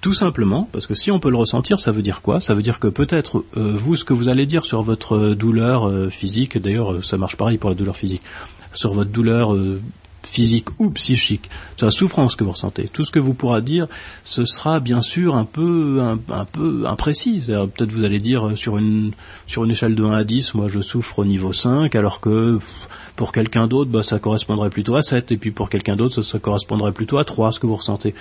Tout 0.00 0.12
simplement, 0.12 0.68
parce 0.70 0.86
que 0.86 0.94
si 0.94 1.10
on 1.10 1.18
peut 1.18 1.30
le 1.30 1.36
ressentir, 1.36 1.80
ça 1.80 1.90
veut 1.90 2.02
dire 2.02 2.20
quoi? 2.20 2.38
Ça 2.40 2.54
veut 2.54 2.62
dire 2.62 2.78
que 2.78 2.88
peut-être 2.88 3.44
euh, 3.56 3.76
vous, 3.78 3.96
ce 3.96 4.04
que 4.04 4.12
vous 4.12 4.28
allez 4.28 4.46
dire 4.46 4.64
sur 4.64 4.82
votre 4.82 5.30
douleur 5.30 5.88
euh, 5.88 6.10
physique, 6.10 6.58
d'ailleurs 6.58 7.04
ça 7.04 7.16
marche 7.16 7.36
pareil 7.36 7.58
pour 7.58 7.70
la 7.70 7.76
douleur 7.76 7.96
physique, 7.96 8.22
sur 8.74 8.92
votre 8.92 9.10
douleur 9.10 9.54
physique 10.26 10.68
ou 10.78 10.90
psychique, 10.90 11.50
sur 11.76 11.86
la 11.86 11.92
souffrance 11.92 12.36
que 12.36 12.44
vous 12.44 12.52
ressentez. 12.52 12.88
Tout 12.92 13.04
ce 13.04 13.10
que 13.10 13.18
vous 13.18 13.34
pourra 13.34 13.60
dire, 13.60 13.86
ce 14.24 14.44
sera 14.44 14.80
bien 14.80 15.02
sûr 15.02 15.36
un 15.36 15.44
peu 15.44 16.00
un, 16.02 16.44
peu 16.44 16.84
imprécis. 16.86 17.44
Peut-être 17.46 17.92
vous 17.92 18.04
allez 18.04 18.20
dire 18.20 18.48
euh, 18.48 18.56
sur 18.56 18.78
une 18.78 19.12
sur 19.46 19.64
une 19.64 19.70
échelle 19.70 19.94
de 19.94 20.04
1 20.04 20.12
à 20.12 20.24
10, 20.24 20.54
moi 20.54 20.68
je 20.68 20.80
souffre 20.80 21.20
au 21.20 21.24
niveau 21.24 21.52
5, 21.52 21.94
alors 21.94 22.20
que 22.20 22.58
pour 23.16 23.32
quelqu'un 23.32 23.66
d'autre, 23.66 23.90
bah, 23.90 24.02
ça 24.02 24.18
correspondrait 24.18 24.70
plutôt 24.70 24.96
à 24.96 25.02
7, 25.02 25.32
et 25.32 25.36
puis 25.36 25.50
pour 25.50 25.70
quelqu'un 25.70 25.96
d'autre, 25.96 26.22
ça, 26.22 26.38
correspondrait 26.38 26.92
plutôt 26.92 27.18
à 27.18 27.24
3, 27.24 27.52
ce 27.52 27.60
que 27.60 27.66
vous 27.66 27.76
ressentez. 27.76 28.14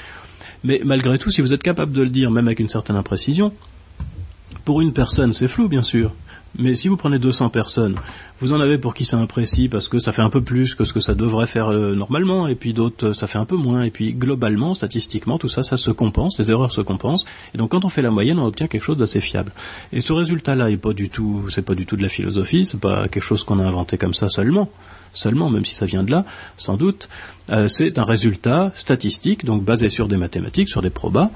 Mais 0.63 0.81
malgré 0.83 1.17
tout, 1.17 1.31
si 1.31 1.41
vous 1.41 1.53
êtes 1.53 1.63
capable 1.63 1.91
de 1.93 2.03
le 2.03 2.09
dire, 2.09 2.31
même 2.31 2.47
avec 2.47 2.59
une 2.59 2.69
certaine 2.69 2.95
imprécision, 2.95 3.53
pour 4.65 4.81
une 4.81 4.93
personne, 4.93 5.33
c'est 5.33 5.47
flou, 5.47 5.67
bien 5.67 5.81
sûr. 5.81 6.13
Mais 6.57 6.75
si 6.75 6.87
vous 6.87 6.97
prenez 6.97 7.17
200 7.17 7.49
personnes, 7.49 7.95
vous 8.39 8.53
en 8.53 8.59
avez 8.59 8.77
pour 8.77 8.93
qui 8.93 9.05
c'est 9.05 9.15
imprécis 9.15 9.69
parce 9.69 9.87
que 9.87 9.97
ça 9.97 10.11
fait 10.11 10.21
un 10.21 10.29
peu 10.29 10.41
plus 10.41 10.75
que 10.75 10.85
ce 10.85 10.93
que 10.93 10.99
ça 10.99 11.15
devrait 11.15 11.47
faire 11.47 11.71
euh, 11.71 11.95
normalement, 11.95 12.47
et 12.47 12.53
puis 12.53 12.73
d'autres 12.73 13.13
ça 13.13 13.25
fait 13.25 13.39
un 13.39 13.45
peu 13.45 13.55
moins, 13.55 13.81
et 13.81 13.89
puis 13.89 14.13
globalement, 14.13 14.75
statistiquement, 14.75 15.39
tout 15.39 15.47
ça, 15.47 15.63
ça 15.63 15.77
se 15.77 15.89
compense, 15.89 16.37
les 16.37 16.51
erreurs 16.51 16.71
se 16.71 16.81
compensent, 16.81 17.25
et 17.55 17.57
donc 17.57 17.71
quand 17.71 17.85
on 17.85 17.89
fait 17.89 18.03
la 18.03 18.11
moyenne, 18.11 18.37
on 18.37 18.45
obtient 18.45 18.67
quelque 18.67 18.83
chose 18.83 18.97
d'assez 18.97 19.19
fiable. 19.19 19.51
Et 19.91 20.01
ce 20.01 20.13
résultat-là 20.13 20.69
est 20.69 20.77
pas 20.77 20.93
du 20.93 21.09
tout, 21.09 21.45
c'est 21.49 21.63
pas 21.63 21.73
du 21.73 21.87
tout 21.87 21.95
de 21.95 22.03
la 22.03 22.09
philosophie, 22.09 22.65
c'est 22.65 22.79
pas 22.79 23.07
quelque 23.07 23.23
chose 23.23 23.43
qu'on 23.43 23.59
a 23.59 23.63
inventé 23.63 23.97
comme 23.97 24.13
ça 24.13 24.29
seulement, 24.29 24.69
seulement, 25.11 25.49
même 25.49 25.65
si 25.65 25.73
ça 25.73 25.87
vient 25.87 26.03
de 26.03 26.11
là, 26.11 26.23
sans 26.57 26.77
doute, 26.77 27.09
euh, 27.49 27.67
c'est 27.67 27.97
un 27.97 28.03
résultat 28.03 28.71
statistique, 28.75 29.43
donc 29.43 29.63
basé 29.63 29.89
sur 29.89 30.07
des 30.07 30.17
mathématiques, 30.17 30.69
sur 30.69 30.83
des 30.83 30.91
probas, 30.91 31.31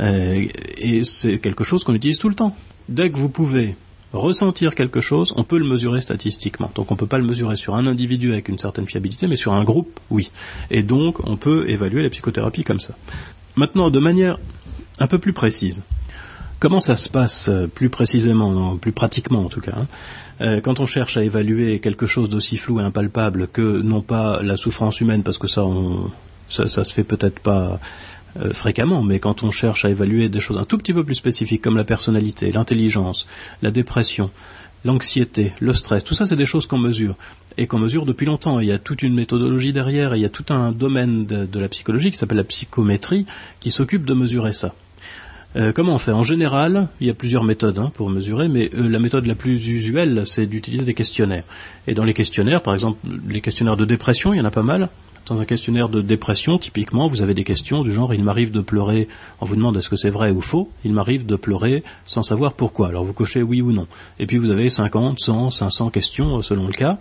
euh, 0.00 0.46
et 0.78 1.04
c'est 1.04 1.38
quelque 1.38 1.62
chose 1.62 1.84
qu'on 1.84 1.94
utilise 1.94 2.18
tout 2.18 2.30
le 2.30 2.34
temps. 2.34 2.56
Dès 2.88 3.10
que 3.10 3.18
vous 3.18 3.28
pouvez 3.28 3.76
ressentir 4.12 4.74
quelque 4.74 5.00
chose, 5.00 5.32
on 5.36 5.44
peut 5.44 5.58
le 5.58 5.64
mesurer 5.64 6.00
statistiquement. 6.00 6.70
Donc 6.74 6.90
on 6.90 6.94
ne 6.94 6.98
peut 6.98 7.06
pas 7.06 7.18
le 7.18 7.24
mesurer 7.24 7.56
sur 7.56 7.74
un 7.74 7.86
individu 7.86 8.32
avec 8.32 8.48
une 8.48 8.58
certaine 8.58 8.86
fiabilité, 8.86 9.26
mais 9.26 9.36
sur 9.36 9.52
un 9.52 9.64
groupe, 9.64 9.98
oui. 10.10 10.30
Et 10.70 10.82
donc 10.82 11.26
on 11.26 11.36
peut 11.36 11.68
évaluer 11.68 12.02
la 12.02 12.10
psychothérapie 12.10 12.64
comme 12.64 12.80
ça. 12.80 12.94
Maintenant, 13.56 13.90
de 13.90 13.98
manière 13.98 14.38
un 14.98 15.06
peu 15.06 15.18
plus 15.18 15.32
précise, 15.32 15.82
comment 16.58 16.80
ça 16.80 16.96
se 16.96 17.08
passe 17.08 17.48
euh, 17.48 17.66
plus 17.66 17.90
précisément, 17.90 18.76
plus 18.76 18.92
pratiquement 18.92 19.40
en 19.40 19.48
tout 19.48 19.60
cas 19.60 19.72
hein 19.76 19.86
euh, 20.40 20.60
quand 20.60 20.80
on 20.80 20.86
cherche 20.86 21.16
à 21.16 21.22
évaluer 21.22 21.78
quelque 21.78 22.06
chose 22.06 22.28
d'aussi 22.28 22.56
flou 22.56 22.80
et 22.80 22.82
impalpable 22.82 23.46
que 23.48 23.80
non 23.80 24.00
pas 24.00 24.42
la 24.42 24.56
souffrance 24.56 25.00
humaine, 25.00 25.22
parce 25.22 25.38
que 25.38 25.46
ça, 25.46 25.62
ça 26.48 26.84
se 26.84 26.92
fait 26.92 27.04
peut-être 27.04 27.38
pas 27.38 27.78
euh, 28.40 28.52
fréquemment, 28.52 29.02
mais 29.02 29.18
quand 29.18 29.42
on 29.42 29.50
cherche 29.50 29.84
à 29.84 29.90
évaluer 29.90 30.28
des 30.28 30.40
choses 30.40 30.58
un 30.58 30.64
tout 30.64 30.78
petit 30.78 30.94
peu 30.94 31.04
plus 31.04 31.14
spécifiques 31.14 31.62
comme 31.62 31.76
la 31.76 31.84
personnalité, 31.84 32.50
l'intelligence, 32.50 33.26
la 33.60 33.70
dépression, 33.70 34.30
l'anxiété, 34.84 35.52
le 35.60 35.74
stress, 35.74 36.02
tout 36.02 36.14
ça 36.14 36.26
c'est 36.26 36.36
des 36.36 36.46
choses 36.46 36.66
qu'on 36.66 36.78
mesure 36.78 37.14
et 37.58 37.66
qu'on 37.66 37.78
mesure 37.78 38.06
depuis 38.06 38.26
longtemps. 38.26 38.60
Il 38.60 38.68
y 38.68 38.72
a 38.72 38.78
toute 38.78 39.02
une 39.02 39.14
méthodologie 39.14 39.72
derrière, 39.72 40.16
il 40.16 40.22
y 40.22 40.24
a 40.24 40.30
tout 40.30 40.46
un 40.50 40.72
domaine 40.72 41.26
de, 41.26 41.58
la 41.58 41.68
psychologie 41.68 42.10
qui 42.10 42.16
s'appelle 42.16 42.38
la 42.38 42.44
psychométrie 42.44 43.26
qui 43.60 43.70
s'occupe 43.70 44.04
de 44.04 44.14
mesurer 44.14 44.52
ça. 44.52 44.74
Euh, 45.54 45.72
comment 45.72 45.94
on 45.94 45.98
fait? 45.98 46.12
En 46.12 46.22
général, 46.22 46.88
il 47.00 47.06
y 47.06 47.10
a 47.10 47.14
plusieurs 47.14 47.44
méthodes 47.44 47.78
hein, 47.78 47.92
pour 47.92 48.08
mesurer, 48.08 48.48
mais 48.48 48.70
euh, 48.74 48.88
la 48.88 48.98
méthode 48.98 49.26
la 49.26 49.34
plus 49.34 49.68
usuelle, 49.68 50.22
c'est 50.24 50.46
d'utiliser 50.46 50.84
des 50.84 50.94
questionnaires. 50.94 51.44
Et 51.86 51.92
dans 51.92 52.04
les 52.04 52.14
questionnaires, 52.14 52.62
par 52.62 52.72
exemple, 52.72 52.98
les 53.28 53.42
questionnaires 53.42 53.76
de 53.76 53.84
dépression, 53.84 54.32
il 54.32 54.38
y 54.38 54.40
en 54.40 54.46
a 54.46 54.50
pas 54.50 54.62
mal. 54.62 54.88
Dans 55.26 55.40
un 55.40 55.44
questionnaire 55.44 55.88
de 55.88 56.02
dépression, 56.02 56.58
typiquement, 56.58 57.06
vous 57.06 57.22
avez 57.22 57.32
des 57.32 57.44
questions 57.44 57.82
du 57.82 57.92
genre 57.92 58.12
il 58.12 58.24
m'arrive 58.24 58.50
de 58.50 58.60
pleurer, 58.60 59.06
on 59.40 59.46
vous 59.46 59.54
demande 59.54 59.76
est-ce 59.76 59.88
que 59.88 59.96
c'est 59.96 60.10
vrai 60.10 60.32
ou 60.32 60.40
faux, 60.40 60.68
il 60.84 60.92
m'arrive 60.92 61.26
de 61.26 61.36
pleurer 61.36 61.84
sans 62.06 62.22
savoir 62.22 62.54
pourquoi. 62.54 62.88
Alors 62.88 63.04
vous 63.04 63.12
cochez 63.12 63.40
oui 63.40 63.62
ou 63.62 63.70
non. 63.70 63.86
Et 64.18 64.26
puis 64.26 64.38
vous 64.38 64.50
avez 64.50 64.68
50, 64.68 65.20
100, 65.20 65.50
500 65.52 65.90
questions 65.90 66.38
euh, 66.38 66.42
selon 66.42 66.66
le 66.66 66.72
cas. 66.72 66.98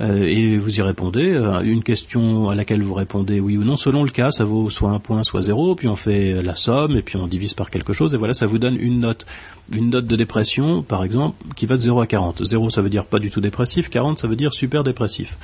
Euh, 0.00 0.26
et 0.26 0.58
vous 0.58 0.78
y 0.78 0.82
répondez. 0.82 1.32
Euh, 1.32 1.60
une 1.62 1.82
question 1.82 2.50
à 2.50 2.54
laquelle 2.54 2.82
vous 2.82 2.92
répondez 2.92 3.40
oui 3.40 3.56
ou 3.56 3.64
non, 3.64 3.76
selon 3.76 4.04
le 4.04 4.10
cas, 4.10 4.30
ça 4.30 4.44
vaut 4.44 4.68
soit 4.68 4.90
un 4.90 4.98
point, 4.98 5.24
soit 5.24 5.42
zéro, 5.42 5.74
puis 5.74 5.88
on 5.88 5.96
fait 5.96 6.42
la 6.42 6.54
somme, 6.54 6.96
et 6.96 7.02
puis 7.02 7.16
on 7.16 7.26
divise 7.26 7.54
par 7.54 7.70
quelque 7.70 7.92
chose, 7.92 8.12
et 8.14 8.16
voilà, 8.16 8.34
ça 8.34 8.46
vous 8.46 8.58
donne 8.58 8.76
une 8.78 9.00
note. 9.00 9.26
Une 9.72 9.90
note 9.90 10.06
de 10.06 10.14
dépression, 10.14 10.82
par 10.82 11.02
exemple, 11.02 11.36
qui 11.56 11.66
va 11.66 11.76
de 11.76 11.82
0 11.82 12.00
à 12.00 12.06
40. 12.06 12.44
0, 12.44 12.70
ça 12.70 12.82
veut 12.82 12.88
dire 12.88 13.04
pas 13.04 13.18
du 13.18 13.30
tout 13.30 13.40
dépressif, 13.40 13.88
40, 13.88 14.18
ça 14.18 14.28
veut 14.28 14.36
dire 14.36 14.52
super 14.52 14.84
dépressif. 14.84 15.38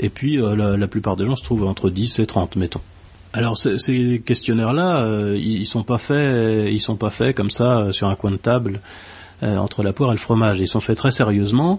Et 0.00 0.08
puis, 0.08 0.40
euh, 0.40 0.76
la, 0.76 0.88
plupart 0.88 1.14
des 1.14 1.24
gens 1.26 1.36
se 1.36 1.44
trouvent 1.44 1.64
entre 1.64 1.90
10 1.90 2.18
et 2.18 2.26
30, 2.26 2.56
mettons. 2.56 2.80
Alors 3.34 3.58
ces 3.58 4.22
questionnaires-là, 4.24 5.34
ils 5.36 5.66
sont 5.66 5.82
pas 5.82 5.98
faits, 5.98 6.72
ils 6.72 6.80
sont 6.80 6.96
pas 6.96 7.10
faits 7.10 7.36
comme 7.36 7.50
ça 7.50 7.92
sur 7.92 8.08
un 8.08 8.14
coin 8.14 8.30
de 8.30 8.36
table 8.36 8.80
entre 9.42 9.82
la 9.82 9.92
poire 9.92 10.10
et 10.10 10.14
le 10.14 10.18
fromage. 10.18 10.60
Ils 10.60 10.66
sont 10.66 10.80
faits 10.80 10.96
très 10.96 11.10
sérieusement. 11.10 11.78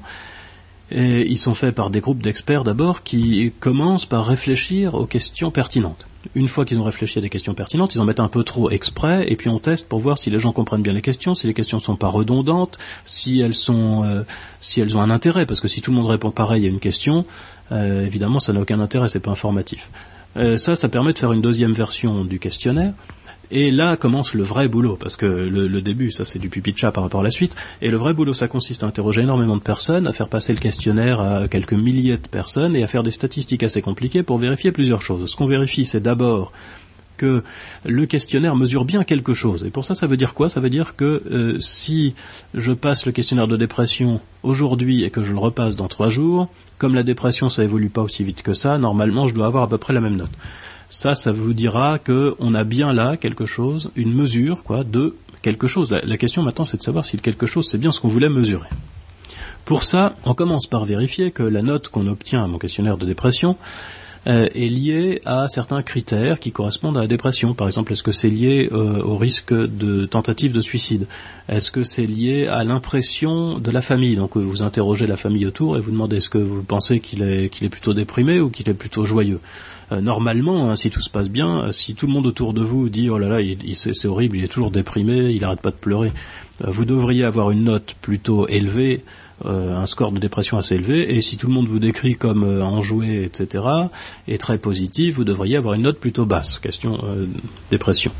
Et 0.92 1.30
ils 1.30 1.38
sont 1.38 1.54
faits 1.54 1.76
par 1.76 1.90
des 1.90 2.00
groupes 2.00 2.22
d'experts 2.22 2.64
d'abord 2.64 3.04
qui 3.04 3.54
commencent 3.60 4.08
par 4.08 4.26
réfléchir 4.26 4.96
aux 4.96 5.06
questions 5.06 5.52
pertinentes. 5.52 6.06
une 6.36 6.48
fois 6.48 6.66
qu'ils 6.66 6.80
ont 6.80 6.84
réfléchi 6.84 7.18
à 7.18 7.22
des 7.22 7.30
questions 7.30 7.54
pertinentes, 7.54 7.96
ils 7.96 8.02
en 8.02 8.06
mettent 8.06 8.20
un 8.20 8.28
peu 8.28 8.44
trop 8.44 8.70
exprès, 8.70 9.32
et 9.32 9.36
puis 9.38 9.50
on 9.50 9.60
teste 9.60 9.88
pour 9.88 10.00
voir 10.00 10.18
si 10.18 10.30
les 10.30 10.38
gens 10.40 10.52
comprennent 10.52 10.82
bien 10.82 10.94
les 10.94 11.02
questions, 11.02 11.34
si 11.34 11.48
les 11.48 11.54
questions 11.54 11.78
ne 11.78 11.82
sont 11.82 11.96
pas 11.96 12.08
redondantes, 12.08 12.78
si 13.06 13.40
elles 13.40 13.56
sont, 13.56 14.04
euh, 14.04 14.24
si 14.60 14.82
elles 14.82 14.98
ont 14.98 15.02
un 15.02 15.10
intérêt, 15.10 15.46
parce 15.46 15.62
que 15.62 15.68
si 15.68 15.82
tout 15.82 15.92
le 15.92 15.98
monde 15.98 16.08
répond 16.08 16.32
pareil 16.32 16.66
à 16.66 16.70
une 16.70 16.80
question, 16.80 17.26
euh, 17.72 18.06
évidemment, 18.06 18.40
ça 18.40 18.52
n'a 18.52 18.60
aucun 18.60 18.80
intérêt, 18.80 19.08
c'est 19.08 19.22
pas 19.22 19.32
informatif. 19.32 19.90
Euh, 20.38 20.58
ça, 20.58 20.76
ça 20.76 20.90
permet 20.90 21.14
de 21.14 21.20
faire 21.20 21.32
une 21.32 21.42
deuxième 21.42 21.74
version 21.74 22.26
du 22.26 22.40
questionnaire. 22.40 22.94
Et 23.52 23.72
là 23.72 23.98
commence 23.98 24.34
le 24.34 24.44
vrai 24.44 24.68
boulot, 24.68 24.96
parce 24.96 25.16
que 25.16 25.26
le, 25.26 25.82
début, 25.82 26.12
ça 26.12 26.26
c'est 26.26 26.40
du 26.40 26.52
chat 26.76 26.92
par 26.92 27.04
rapport 27.04 27.22
à 27.22 27.24
la 27.24 27.32
suite, 27.32 27.56
et 27.82 27.90
le 27.90 27.98
vrai 27.98 28.14
boulot, 28.14 28.34
ça 28.34 28.48
consiste 28.48 28.84
à 28.84 28.88
interroger 28.88 29.22
énormément 29.22 29.58
de 29.58 29.62
personnes, 29.62 30.08
à 30.08 30.14
faire 30.14 30.30
passer 30.30 30.54
le 30.54 30.60
questionnaire 30.60 31.20
à 31.20 31.48
quelques 31.48 31.74
milliers 31.74 32.18
de 32.18 32.28
personnes, 32.28 32.76
et 32.76 32.84
à 32.84 32.88
faire 32.88 33.04
des 33.04 33.12
statistiques 33.12 33.64
assez 33.64 33.82
compliquées 33.82 34.24
pour 34.24 34.38
vérifier 34.38 34.72
plusieurs 34.72 35.02
choses. 35.02 35.32
Ce 35.32 35.36
qu'on 35.36 35.48
vérifie, 35.48 35.86
c'est 35.86 36.02
d'abord 36.02 36.52
que 37.20 37.44
le 37.86 38.06
questionnaire 38.06 38.56
mesure 38.56 38.86
bien 38.86 39.04
quelque 39.04 39.34
chose. 39.34 39.66
Et 39.66 39.70
pour 39.70 39.84
ça, 39.84 39.94
ça 39.94 40.08
veut 40.08 40.16
dire 40.16 40.34
quoi? 40.34 40.48
Ça 40.48 40.62
veut 40.62 40.70
dire 40.70 40.96
que 40.96 41.22
euh, 41.30 41.60
si 41.60 42.16
je 42.54 42.72
passe 42.72 43.06
le 43.06 43.12
questionnaire 43.12 43.48
de 43.48 43.58
dépression 43.58 44.22
aujourd'hui 44.42 45.04
et 45.04 45.10
que 45.10 45.22
je 45.22 45.34
le 45.34 45.40
repasse 45.40 45.76
dans 45.76 45.90
trois 45.90 46.10
jours, 46.10 46.48
comme 46.78 46.96
la 46.96 47.04
dépression, 47.04 47.50
ça 47.50 47.64
évolue 47.64 47.90
pas 47.90 48.02
aussi 48.02 48.24
vite 48.24 48.42
que 48.42 48.54
ça, 48.54 48.78
normalement, 48.78 49.28
je 49.28 49.36
dois 49.36 49.48
avoir 49.48 49.64
à 49.64 49.68
peu 49.68 49.78
près 49.78 49.94
la 49.94 50.00
même 50.00 50.16
note. 50.16 50.32
Ça, 50.90 51.14
ça 51.14 51.32
vous 51.32 51.54
dira 51.54 52.00
que 52.00 52.36
on 52.40 52.56
a 52.56 52.64
bien 52.64 52.94
là 52.94 53.16
quelque 53.16 53.46
chose, 53.46 53.92
une 53.96 54.12
mesure, 54.12 54.64
quoi, 54.64 54.84
de 54.84 55.16
quelque 55.44 55.68
chose. 55.68 55.92
La, 55.92 56.18
question 56.18 56.42
maintenant, 56.42 56.66
c'est 56.66 56.78
de 56.78 56.84
savoir 56.84 57.06
si 57.06 57.18
quelque 57.18 57.46
chose, 57.46 57.68
c'est 57.70 57.78
bien 57.78 57.92
ce 57.92 58.00
qu'on 58.00 58.08
voulait 58.08 58.28
mesurer. 58.28 58.68
Pour 59.66 59.84
ça, 59.84 60.16
on 60.26 60.34
commence 60.34 60.66
par 60.66 60.86
vérifier 60.86 61.30
que 61.30 61.44
la 61.44 61.62
note 61.62 61.90
qu'on 61.90 62.08
obtient 62.08 62.44
à 62.44 62.48
mon 62.48 62.58
questionnaire 62.58 62.98
de 62.98 63.06
dépression 63.06 63.56
euh, 64.26 64.48
est 64.56 64.68
liée 64.68 65.22
à 65.26 65.48
certains 65.48 65.84
critères 65.84 66.40
qui 66.40 66.52
correspondent 66.52 66.98
à 66.98 67.02
la 67.02 67.08
dépression. 67.08 67.54
Par 67.54 67.68
exemple, 67.68 67.94
est-ce 67.94 68.02
que 68.02 68.12
c'est 68.12 68.30
lié 68.30 68.68
euh, 68.72 69.00
au 69.04 69.16
risque 69.16 69.54
de 69.54 70.08
tentative 70.08 70.54
de 70.54 70.60
suicide? 70.60 71.06
Est-ce 71.50 71.70
que 71.70 71.84
c'est 71.84 72.08
lié 72.08 72.48
à 72.48 72.64
l'impression 72.64 73.60
de 73.60 73.70
la 73.70 73.82
famille? 73.82 74.16
Donc 74.16 74.38
vous 74.38 74.64
interrogez 74.64 75.06
la 75.06 75.18
famille 75.18 75.46
autour 75.46 75.78
et 75.78 75.82
vous 75.82 75.92
demandez 75.92 76.18
est-ce 76.18 76.30
que 76.30 76.40
vous 76.40 76.64
pensez 76.64 77.00
qu'il 77.00 77.22
est, 77.22 77.70
plutôt 77.70 77.94
déprimé 77.94 78.40
ou 78.40 78.50
qu'il 78.50 78.68
est 78.70 78.74
plutôt 78.74 79.06
joyeux? 79.06 79.40
euh, 79.40 79.79
normalement, 79.92 80.70
hein, 80.70 80.76
si 80.76 80.90
tout 80.90 81.02
se 81.02 81.10
passe 81.10 81.30
bien, 81.30 81.64
euh, 81.64 81.72
si 81.72 81.96
tout 81.96 82.08
le 82.08 82.14
monde 82.14 82.28
autour 82.28 82.54
de 82.54 82.62
vous 82.62 82.90
dit 82.90 83.10
oh 83.10 83.18
là 83.18 83.28
là, 83.28 83.42
il, 83.42 83.76
c'est 83.76 84.06
horrible, 84.06 84.38
il 84.38 84.44
est 84.44 84.48
toujours 84.48 84.72
déprimé, 84.72 85.32
il 85.32 85.42
n'arrête 85.42 85.62
pas 85.62 85.72
de 85.72 85.76
pleurer, 85.76 86.12
euh, 86.64 86.72
vous 86.72 86.86
devriez 86.86 87.24
avoir 87.24 87.52
une 87.52 87.64
note 87.64 87.96
plutôt 88.02 88.48
élevée, 88.48 89.04
un 89.46 89.86
score 89.86 90.12
de 90.12 90.20
dépression 90.20 90.58
assez 90.58 90.76
élevé, 90.76 91.16
et 91.16 91.22
si 91.22 91.38
tout 91.38 91.48
le 91.48 91.54
monde 91.54 91.68
vous 91.68 91.80
décrit 91.80 92.18
comme 92.18 92.44
enjoué, 92.62 93.24
etc., 93.24 93.64
et 94.28 94.38
très 94.38 94.58
positif, 94.58 95.16
vous 95.16 95.24
devriez 95.24 95.56
avoir 95.56 95.76
une 95.76 95.84
note 95.84 95.98
plutôt 95.98 96.26
basse. 96.26 96.60
Question 96.60 97.00
dépression. 97.72 98.12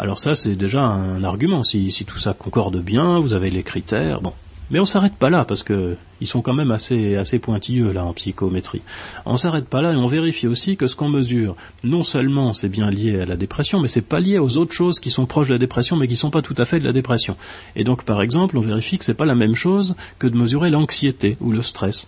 Alors 0.00 0.18
ça, 0.18 0.34
c'est 0.34 0.56
déjà 0.56 0.82
un 0.82 1.22
argument. 1.22 1.62
Si, 1.62 1.92
si 1.92 2.04
tout 2.04 2.18
ça 2.18 2.32
concorde 2.32 2.80
bien, 2.80 3.20
vous 3.20 3.32
avez 3.32 3.50
les 3.50 3.62
critères, 3.62 4.20
bon, 4.20 4.32
mais 4.70 4.80
on 4.80 4.86
s'arrête 4.86 5.14
pas 5.14 5.30
là 5.30 5.44
parce 5.44 5.62
que 5.62 5.96
ils 6.20 6.26
sont 6.26 6.40
quand 6.40 6.54
même 6.54 6.70
assez 6.70 7.38
pointilleux 7.38 7.92
là 7.92 8.04
en 8.04 8.12
psychométrie. 8.12 8.80
On 9.26 9.36
s'arrête 9.36 9.68
pas 9.68 9.82
là 9.82 9.92
et 9.92 9.96
on 9.96 10.06
vérifie 10.06 10.46
aussi 10.46 10.76
que 10.76 10.86
ce 10.86 10.96
qu'on 10.96 11.08
mesure, 11.08 11.56
non 11.84 12.04
seulement 12.04 12.54
c'est 12.54 12.68
bien 12.68 12.90
lié 12.90 13.20
à 13.20 13.26
la 13.26 13.36
dépression, 13.36 13.80
mais 13.80 13.88
c'est 13.88 14.00
pas 14.00 14.20
lié 14.20 14.38
aux 14.38 14.56
autres 14.56 14.72
choses 14.72 14.98
qui 14.98 15.10
sont 15.10 15.26
proches 15.26 15.48
de 15.48 15.54
la 15.54 15.58
dépression 15.58 15.96
mais 15.96 16.08
qui 16.08 16.16
sont 16.16 16.30
pas 16.30 16.42
tout 16.42 16.54
à 16.56 16.64
fait 16.64 16.80
de 16.80 16.84
la 16.84 16.92
dépression. 16.92 17.36
Et 17.74 17.84
donc 17.84 18.04
par 18.04 18.22
exemple, 18.22 18.56
on 18.56 18.62
vérifie 18.62 18.98
que 18.98 19.04
c'est 19.04 19.14
pas 19.14 19.26
la 19.26 19.34
même 19.34 19.54
chose 19.54 19.94
que 20.18 20.26
de 20.26 20.36
mesurer 20.36 20.70
l'anxiété 20.70 21.36
ou 21.40 21.52
le 21.52 21.62
stress. 21.62 22.06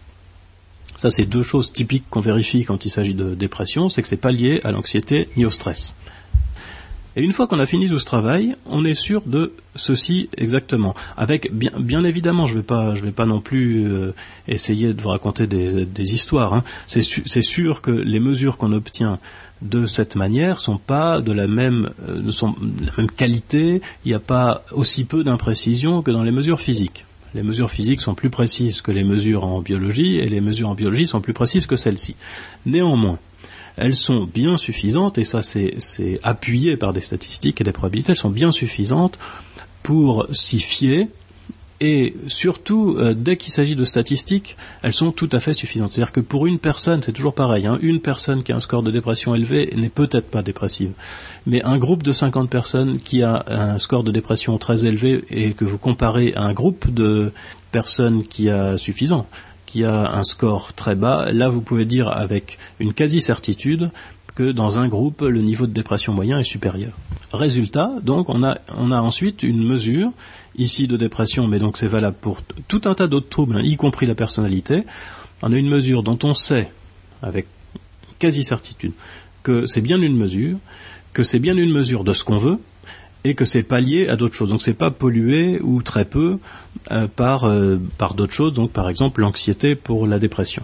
Ça 0.97 1.11
c'est 1.11 1.27
deux 1.27 1.43
choses 1.43 1.73
typiques 1.73 2.07
qu'on 2.11 2.21
vérifie 2.21 2.65
quand 2.65 2.85
il 2.85 2.91
s'agit 2.91 3.15
de 3.15 3.35
dépression, 3.35 3.89
c'est 3.89 4.03
que 4.03 4.09
c'est 4.09 4.17
pas 4.17 4.33
lié 4.33 4.61
à 4.65 4.73
l'anxiété 4.73 5.29
ni 5.37 5.45
au 5.45 5.51
stress. 5.51 5.95
Et 7.19 7.23
une 7.23 7.33
fois 7.33 7.49
qu'on 7.49 7.59
a 7.59 7.67
fini 7.67 7.89
tout 7.89 7.99
ce 7.99 8.05
travail, 8.05 8.55
on 8.65 8.85
est 8.85 8.95
sûr 8.95 9.23
de 9.27 9.53
ceci 9.75 10.29
exactement. 10.37 10.95
Avec 11.17 11.53
bien, 11.53 12.05
évidemment, 12.05 12.47
je 12.47 12.55
vais 12.55 12.63
pas, 12.63 12.93
vais 12.93 13.11
pas 13.11 13.27
non 13.27 13.41
plus 13.41 13.89
euh, 13.89 14.15
essayer 14.47 14.95
de 14.95 15.03
vous 15.03 15.09
raconter 15.09 15.49
des, 15.49 16.15
histoires. 16.15 16.55
Hein. 16.55 16.63
C'est, 16.87 17.03
sûr 17.43 17.83
que 17.83 17.91
les 17.91 18.21
mesures 18.21 18.57
qu'on 18.57 18.73
obtient 18.73 19.19
de 19.63 19.87
cette 19.87 20.15
manière 20.15 20.61
sont 20.61 20.79
pas 20.79 21.21
de 21.21 21.33
la 21.33 21.49
même, 21.49 21.91
euh, 22.09 22.21
de 22.21 22.87
la 22.87 22.93
même 22.97 23.11
qualité. 23.11 23.83
Il 24.05 24.09
n'y 24.09 24.15
a 24.15 24.21
pas 24.21 24.63
aussi 24.71 25.03
peu 25.03 25.25
d'imprécision 25.25 26.03
que 26.03 26.13
dans 26.13 26.23
les 26.23 26.31
mesures 26.31 26.61
physiques. 26.61 27.05
Les 27.35 27.43
mesures 27.43 27.73
physiques 27.73 28.01
sont 28.01 28.15
plus 28.15 28.31
précises 28.31 28.81
que 28.81 28.93
les 28.93 29.03
mesures 29.03 29.45
en 29.45 29.61
biologie 29.61 30.19
et 30.19 30.29
les 30.29 30.41
mesures 30.41 30.69
en 30.69 30.75
biologie 30.77 31.09
sont 31.09 31.21
plus 31.21 31.35
précises 31.35 31.67
que 31.67 31.77
celles-ci. 31.77 32.15
Néanmoins, 32.65 33.19
elles 33.79 33.97
sont 33.97 34.25
bien 34.25 34.57
suffisantes, 34.57 35.19
et 35.19 35.25
ça 35.25 35.43
c'est 35.43 35.77
appuyé 36.23 36.77
par 36.77 36.93
des 36.93 37.01
statistiques 37.01 37.61
et 37.61 37.65
des 37.65 37.73
probabilités, 37.73 38.13
elles 38.13 38.19
sont 38.19 38.31
bien 38.31 38.53
suffisantes 38.53 39.19
pour 39.83 40.27
s'y 40.33 40.59
fier, 40.59 41.09
et 41.81 42.17
surtout, 42.27 42.97
euh, 42.99 43.15
dès 43.15 43.37
qu'il 43.37 43.53
s'agit 43.53 43.77
de 43.77 43.85
statistiques, 43.85 44.57
elles 44.83 44.93
sont 44.93 45.13
tout 45.13 45.29
à 45.31 45.39
fait 45.39 45.55
suffisantes. 45.55 45.93
C'est-à-dire 45.93 46.13
que 46.13 46.21
pour 46.21 46.47
une 46.47 46.59
personne, 46.59 47.03
c'est 47.05 47.13
toujours 47.13 47.35
pareil, 47.35 47.67
hein, 47.67 47.79
une 47.81 48.01
personne 48.01 48.43
qui 48.43 48.51
a 48.51 48.57
un 48.57 48.61
score 48.61 48.83
de 48.83 48.91
dépression 48.91 49.35
élevé 49.35 49.73
n'est 49.77 49.89
peut-être 49.89 50.29
pas 50.29 50.43
dépressive. 50.43 50.91
Mais 51.47 51.63
un 51.63 51.79
groupe 51.79 52.03
de 52.03 52.13
50 52.13 52.51
personnes 52.51 52.99
qui 52.99 53.23
a 53.23 53.45
un 53.47 53.79
score 53.79 54.03
de 54.03 54.11
dépression 54.11 54.59
très 54.59 54.85
élevé 54.87 55.25
et 55.31 55.53
que 55.53 55.65
vous 55.65 55.79
comparez 55.79 56.33
à 56.35 56.43
un 56.43 56.53
groupe 56.53 56.93
de 56.93 57.33
personnes 57.71 58.25
qui 58.25 58.51
a 58.51 58.77
suffisant, 58.77 59.27
qui 59.69 59.85
a 59.85 60.17
un 60.17 60.25
score 60.25 60.73
très 60.73 60.95
bas, 60.95 61.31
là 61.31 61.51
vous 61.51 61.61
pouvez 61.61 61.85
dire 61.85 62.09
avec 62.09 62.59
une 62.81 62.95
quasi-certitude 62.95 63.91
que 64.35 64.51
dans 64.51 64.79
un 64.79 64.89
groupe, 64.89 65.21
le 65.21 65.43
niveau 65.43 65.67
de 65.67 65.73
dépression 65.73 66.15
moyen 66.15 66.39
est 66.39 66.45
supérieur. 66.45 66.93
Résultat, 67.35 67.91
donc 68.03 68.31
on 68.31 68.43
a, 68.43 68.59
on 68.79 68.91
a 68.93 69.01
ensuite 69.01 69.43
une 69.43 69.63
mesure, 69.63 70.11
ici 70.57 70.87
de 70.87 70.97
dépression, 70.97 71.49
mais 71.49 71.59
donc 71.59 71.77
c'est 71.77 71.87
valable 71.87 72.17
pour 72.19 72.41
tout 72.67 72.81
un 72.87 72.95
tas 72.95 73.09
d'autres 73.09 73.29
troubles, 73.29 73.57
hein, 73.57 73.63
y 73.63 73.77
compris 73.77 74.07
la 74.07 74.15
personnalité. 74.15 74.85
On 75.43 75.53
a 75.53 75.57
une 75.57 75.69
mesure 75.69 76.03
dont 76.03 76.19
on 76.23 76.35
sait, 76.35 76.71
avec 77.23 77.47
quasi-certitude, 78.19 78.93
que 79.43 79.67
c'est 79.67 79.83
bien 79.83 80.01
une 80.01 80.17
mesure, 80.17 80.57
que 81.13 81.23
c'est 81.23 81.41
bien 81.41 81.57
une 81.57 81.73
mesure 81.73 82.05
de 82.05 82.15
ce 82.15 82.25
qu'on 82.25 82.39
veut, 82.39 82.59
et 83.25 83.35
que 83.35 83.45
c'est 83.45 83.63
pas 83.63 83.81
lié 83.81 84.09
à 84.09 84.17
d'autres 84.17 84.35
choses. 84.35 84.51
Donc 84.51 84.63
c'est 84.63 84.75
pas 84.75 84.91
pollué 84.91 85.61
ou 85.63 85.83
très 85.83 86.05
peu 86.05 86.39
euh, 86.91 87.07
par 87.09 87.45
euh, 87.45 87.79
par 87.99 88.15
d'autres 88.15 88.33
choses. 88.33 88.53
Donc 88.53 88.73
par 88.73 88.89
exemple 88.89 89.21
l'anxiété 89.21 89.75
pour 89.75 90.07
la 90.07 90.19
dépression. 90.19 90.63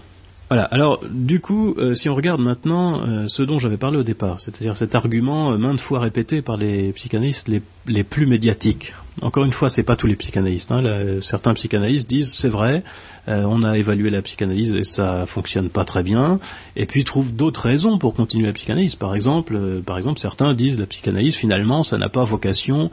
Voilà. 0.55 0.69
Alors, 0.69 1.01
du 1.11 1.40
coup, 1.40 1.75
euh, 1.79 1.97
si 1.97 2.09
on 2.09 2.14
regarde 2.14 2.40
maintenant 2.40 3.01
euh, 3.05 3.27
ce 3.27 3.43
dont 3.43 3.59
j'avais 3.59 3.77
parlé 3.77 3.99
au 3.99 4.05
départ, 4.05 4.40
c'est-à-dire 4.40 4.77
cet 4.77 4.95
argument 4.95 5.51
euh, 5.51 5.57
maintes 5.57 5.81
fois 5.81 5.99
répété 5.99 6.43
par 6.43 6.57
les 6.57 6.93
psychanalystes 6.93 7.51
les, 7.88 8.05
plus 8.05 8.25
médiatiques. 8.25 8.95
Encore 9.21 9.45
une 9.45 9.51
fois, 9.51 9.69
c'est 9.69 9.83
pas 9.83 9.97
tous 9.97 10.07
les 10.07 10.14
psychanalystes. 10.14 10.71
Hein, 10.71 10.85
certains 11.23 11.55
psychanalystes 11.55 12.09
disent 12.09 12.33
c'est 12.33 12.49
vrai, 12.49 12.85
on 13.27 13.64
a 13.64 13.77
évalué 13.77 14.11
la 14.11 14.23
psychanalyse 14.23 14.75
et 14.75 14.85
ça 14.85 15.27
fonctionne 15.27 15.71
pas 15.71 15.85
très 15.85 16.05
bien, 16.05 16.38
et 16.77 16.87
puis 16.87 17.03
trouvent 17.03 17.35
d'autres 17.35 17.62
raisons 17.62 17.99
pour 17.99 18.14
continuer 18.14 18.47
la 18.47 18.53
psychanalyse. 18.53 18.95
Par 18.95 19.17
exemple, 19.17 19.59
par 19.85 19.99
exemple, 19.99 20.21
certains 20.21 20.55
disent 20.55 20.79
la 20.79 20.87
psychanalyse 20.87 21.35
finalement 21.35 21.83
ça 21.83 21.99
n'a 21.99 22.09
pas 22.09 22.23
vocation 22.23 22.90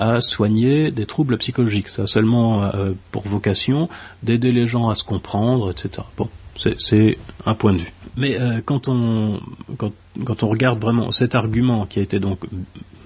à 0.00 0.20
soigner 0.20 0.90
des 0.90 1.06
troubles 1.06 1.38
psychologiques. 1.38 1.88
Ça 1.88 2.02
a 2.02 2.06
seulement 2.06 2.70
pour 3.12 3.26
vocation 3.26 3.88
d'aider 4.24 4.50
les 4.50 4.66
gens 4.66 4.88
à 4.88 4.96
se 4.96 5.04
comprendre, 5.04 5.70
etc. 5.72 6.02
Bon, 6.16 6.28
c'est 6.56 7.18
un 7.46 7.54
point 7.54 7.72
de 7.72 7.78
vue. 7.78 7.92
Mais 8.16 8.38
euh, 8.40 8.60
quand, 8.64 8.88
on, 8.88 9.40
quand, 9.76 9.92
quand, 10.24 10.42
on 10.42 10.48
regarde 10.48 10.80
vraiment 10.80 11.10
cet 11.10 11.34
argument 11.34 11.86
qui 11.86 11.98
a 11.98 12.02
été 12.02 12.20
donc 12.20 12.40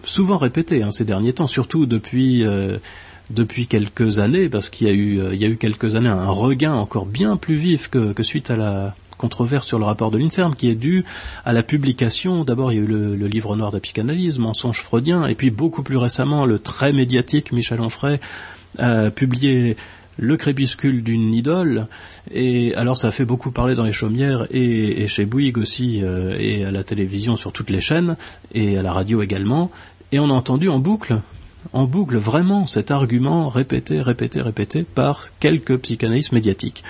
souvent 0.05 0.37
répété 0.37 0.83
hein, 0.83 0.91
ces 0.91 1.05
derniers 1.05 1.33
temps, 1.33 1.47
surtout 1.47 1.87
depuis, 1.87 2.45
euh, 2.45 2.79
depuis 3.31 3.67
quelques 3.67 4.19
années, 4.19 4.49
parce 4.49 4.69
qu'il 4.69 4.87
y, 4.87 4.91
a 4.91 4.93
eu, 4.93 5.21
euh, 5.21 5.35
y 5.35 5.45
a 5.45 5.49
eu 5.49 5.57
quelques 5.57 5.97
années 5.97 6.09
un 6.09 6.29
regain 6.29 6.75
encore 6.75 7.07
bien 7.07 7.37
plus 7.37 7.57
vif 7.57 7.89
que, 7.89 8.13
que 8.13 8.23
suite 8.23 8.51
à 8.51 8.57
la 8.57 8.95
controverse 9.17 9.67
sur 9.67 9.79
le 9.79 9.85
rapport 9.85 10.11
de 10.11 10.19
l'INSERM, 10.19 10.55
qui 10.55 10.69
est 10.69 10.77
dû 10.77 11.05
à 11.45 11.53
la 11.53 11.63
publication, 11.63 12.45
d'abord 12.45 12.71
il 12.73 12.77
y 12.77 12.79
a 12.79 12.83
eu 12.83 12.87
le, 12.87 13.27
livre 13.27 13.57
noir 13.57 13.71
de 13.71 13.77
la 13.77 13.81
psychanalyse, 13.81 14.39
Mensonge 14.39 14.81
freudien, 14.81 15.27
et 15.27 15.35
puis 15.35 15.51
beaucoup 15.51 15.83
plus 15.83 15.97
récemment 15.97 16.47
le 16.47 16.61
très 16.61 16.93
médiatique 16.93 17.51
Michel 17.51 17.81
Onfray, 17.81 18.21
publié 19.17 19.77
le 20.19 20.37
crépuscule 20.37 21.03
d'une 21.03 21.33
idole. 21.33 21.87
Et 22.31 22.75
alors 22.75 22.99
ça 22.99 23.11
fait 23.11 23.25
beaucoup 23.25 23.51
parler 23.51 23.75
dans 23.75 23.85
les 23.85 23.93
chaumières 23.93 24.47
et, 24.51 25.07
chez 25.07 25.25
Bouygues 25.25 25.59
aussi, 25.59 26.01
euh, 26.03 26.37
et 26.39 26.65
à 26.65 26.71
la 26.71 26.85
télévision 26.85 27.37
sur 27.37 27.53
toutes 27.53 27.71
les 27.71 27.81
chaînes, 27.81 28.17
et 28.53 28.77
à 28.77 28.83
la 28.83 28.93
radio 28.93 29.23
également. 29.23 29.71
Et 30.13 30.19
on 30.19 30.31
a 30.31 30.35
entendu 30.35 30.69
en 30.69 30.79
boucle, 30.79 31.21
en 31.73 31.85
boucle 31.85 32.17
vraiment 32.17 32.67
cet 32.67 32.91
argument 32.91 33.49
répété, 33.49 34.01
répété, 34.01 34.43
répété 34.43 34.83
par 34.83 35.29
quelques 35.39 35.79
psychanalystes 35.79 36.33
médiatiques. 36.33 36.85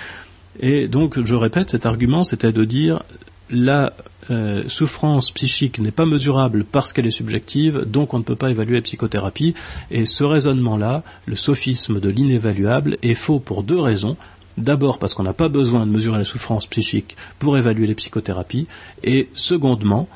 Et 0.61 0.89
donc, 0.89 1.25
je 1.25 1.35
répète, 1.37 1.71
cet 1.71 1.87
argument, 1.87 2.25
c'était 2.25 2.53
de 2.53 2.65
dire 2.65 3.03
la 3.51 3.93
euh, 4.31 4.69
souffrance 4.69 5.31
psychique 5.31 5.79
n'est 5.79 5.91
pas 5.91 6.05
mesurable 6.05 6.65
parce 6.65 6.93
qu'elle 6.93 7.07
est 7.07 7.11
subjective, 7.11 7.85
donc 7.87 8.15
on 8.15 8.19
ne 8.19 8.23
peut 8.23 8.37
pas 8.37 8.51
évaluer 8.51 8.77
la 8.77 8.83
psychothérapie. 8.83 9.55
Et 9.91 10.07
ce 10.07 10.25
raisonnement-là, 10.25 11.03
le 11.27 11.37
sophisme 11.37 12.01
de 12.01 12.09
l'inévaluable, 12.09 12.99
est 13.03 13.15
faux 13.15 13.39
pour 13.39 13.63
deux 13.63 13.79
raisons. 13.79 14.17
D'abord 14.57 14.99
parce 14.99 15.15
qu'on 15.15 15.23
n'a 15.23 15.33
pas 15.33 15.49
besoin 15.49 15.87
de 15.87 15.91
mesurer 15.91 16.19
la 16.19 16.25
souffrance 16.25 16.67
psychique 16.67 17.17
pour 17.39 17.57
évaluer 17.57 17.87
les 17.87 17.95
psychothérapies, 17.95 18.67
et 19.05 19.29
secondement 19.35 20.09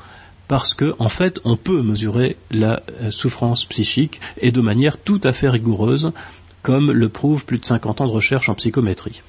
parce 0.47 0.73
que 0.73 0.93
en 0.99 1.09
fait 1.09 1.39
on 1.45 1.55
peut 1.55 1.81
mesurer 1.81 2.35
la 2.51 2.83
euh, 3.01 3.09
souffrance 3.09 3.65
psychique 3.65 4.19
et 4.41 4.51
de 4.51 4.59
manière 4.59 4.97
tout 4.97 5.21
à 5.23 5.31
fait 5.31 5.47
rigoureuse 5.47 6.11
comme 6.61 6.91
le 6.91 7.09
prouvent 7.09 7.45
plus 7.45 7.59
de 7.59 7.65
50 7.65 8.01
ans 8.01 8.07
de 8.07 8.11
recherche 8.11 8.49
en 8.49 8.55
psychométrie. 8.55 9.21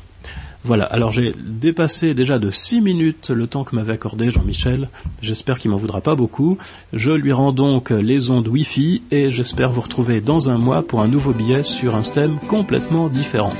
Voilà, 0.65 0.85
alors 0.85 1.11
j'ai 1.11 1.35
dépassé 1.39 2.15
déjà 2.15 2.39
de 2.39 2.51
6 2.51 2.81
minutes 2.81 3.29
le 3.29 3.47
temps 3.47 3.65
que 3.65 3.77
m'avait 3.77 3.93
accordé 3.93 4.31
Jean-Michel. 4.31 4.89
J'espère 5.21 5.59
qu'il 5.59 5.71
m'en 5.71 5.77
voudra 5.77 6.01
pas 6.01 6.15
beaucoup. 6.15 6.57
Je 6.95 7.13
lui 7.13 7.33
rends 7.33 7.53
donc 7.53 7.91
les 7.91 8.31
ondes 8.31 8.49
Wi-Fi 8.49 9.03
et 9.11 9.29
j'espère 9.29 9.73
vous 9.73 9.83
retrouver 9.83 10.23
dans 10.23 10.49
un 10.49 10.57
mois 10.57 10.83
pour 10.83 11.03
un 11.03 11.09
nouveau 11.09 11.33
billet 11.33 11.65
sur 11.65 11.95
un 11.95 12.03
thème 12.03 12.39
complètement 12.49 13.09
différent. 13.09 13.53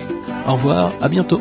Au 0.49 0.55
revoir, 0.55 0.93
à 1.03 1.11
bientôt. 1.11 1.41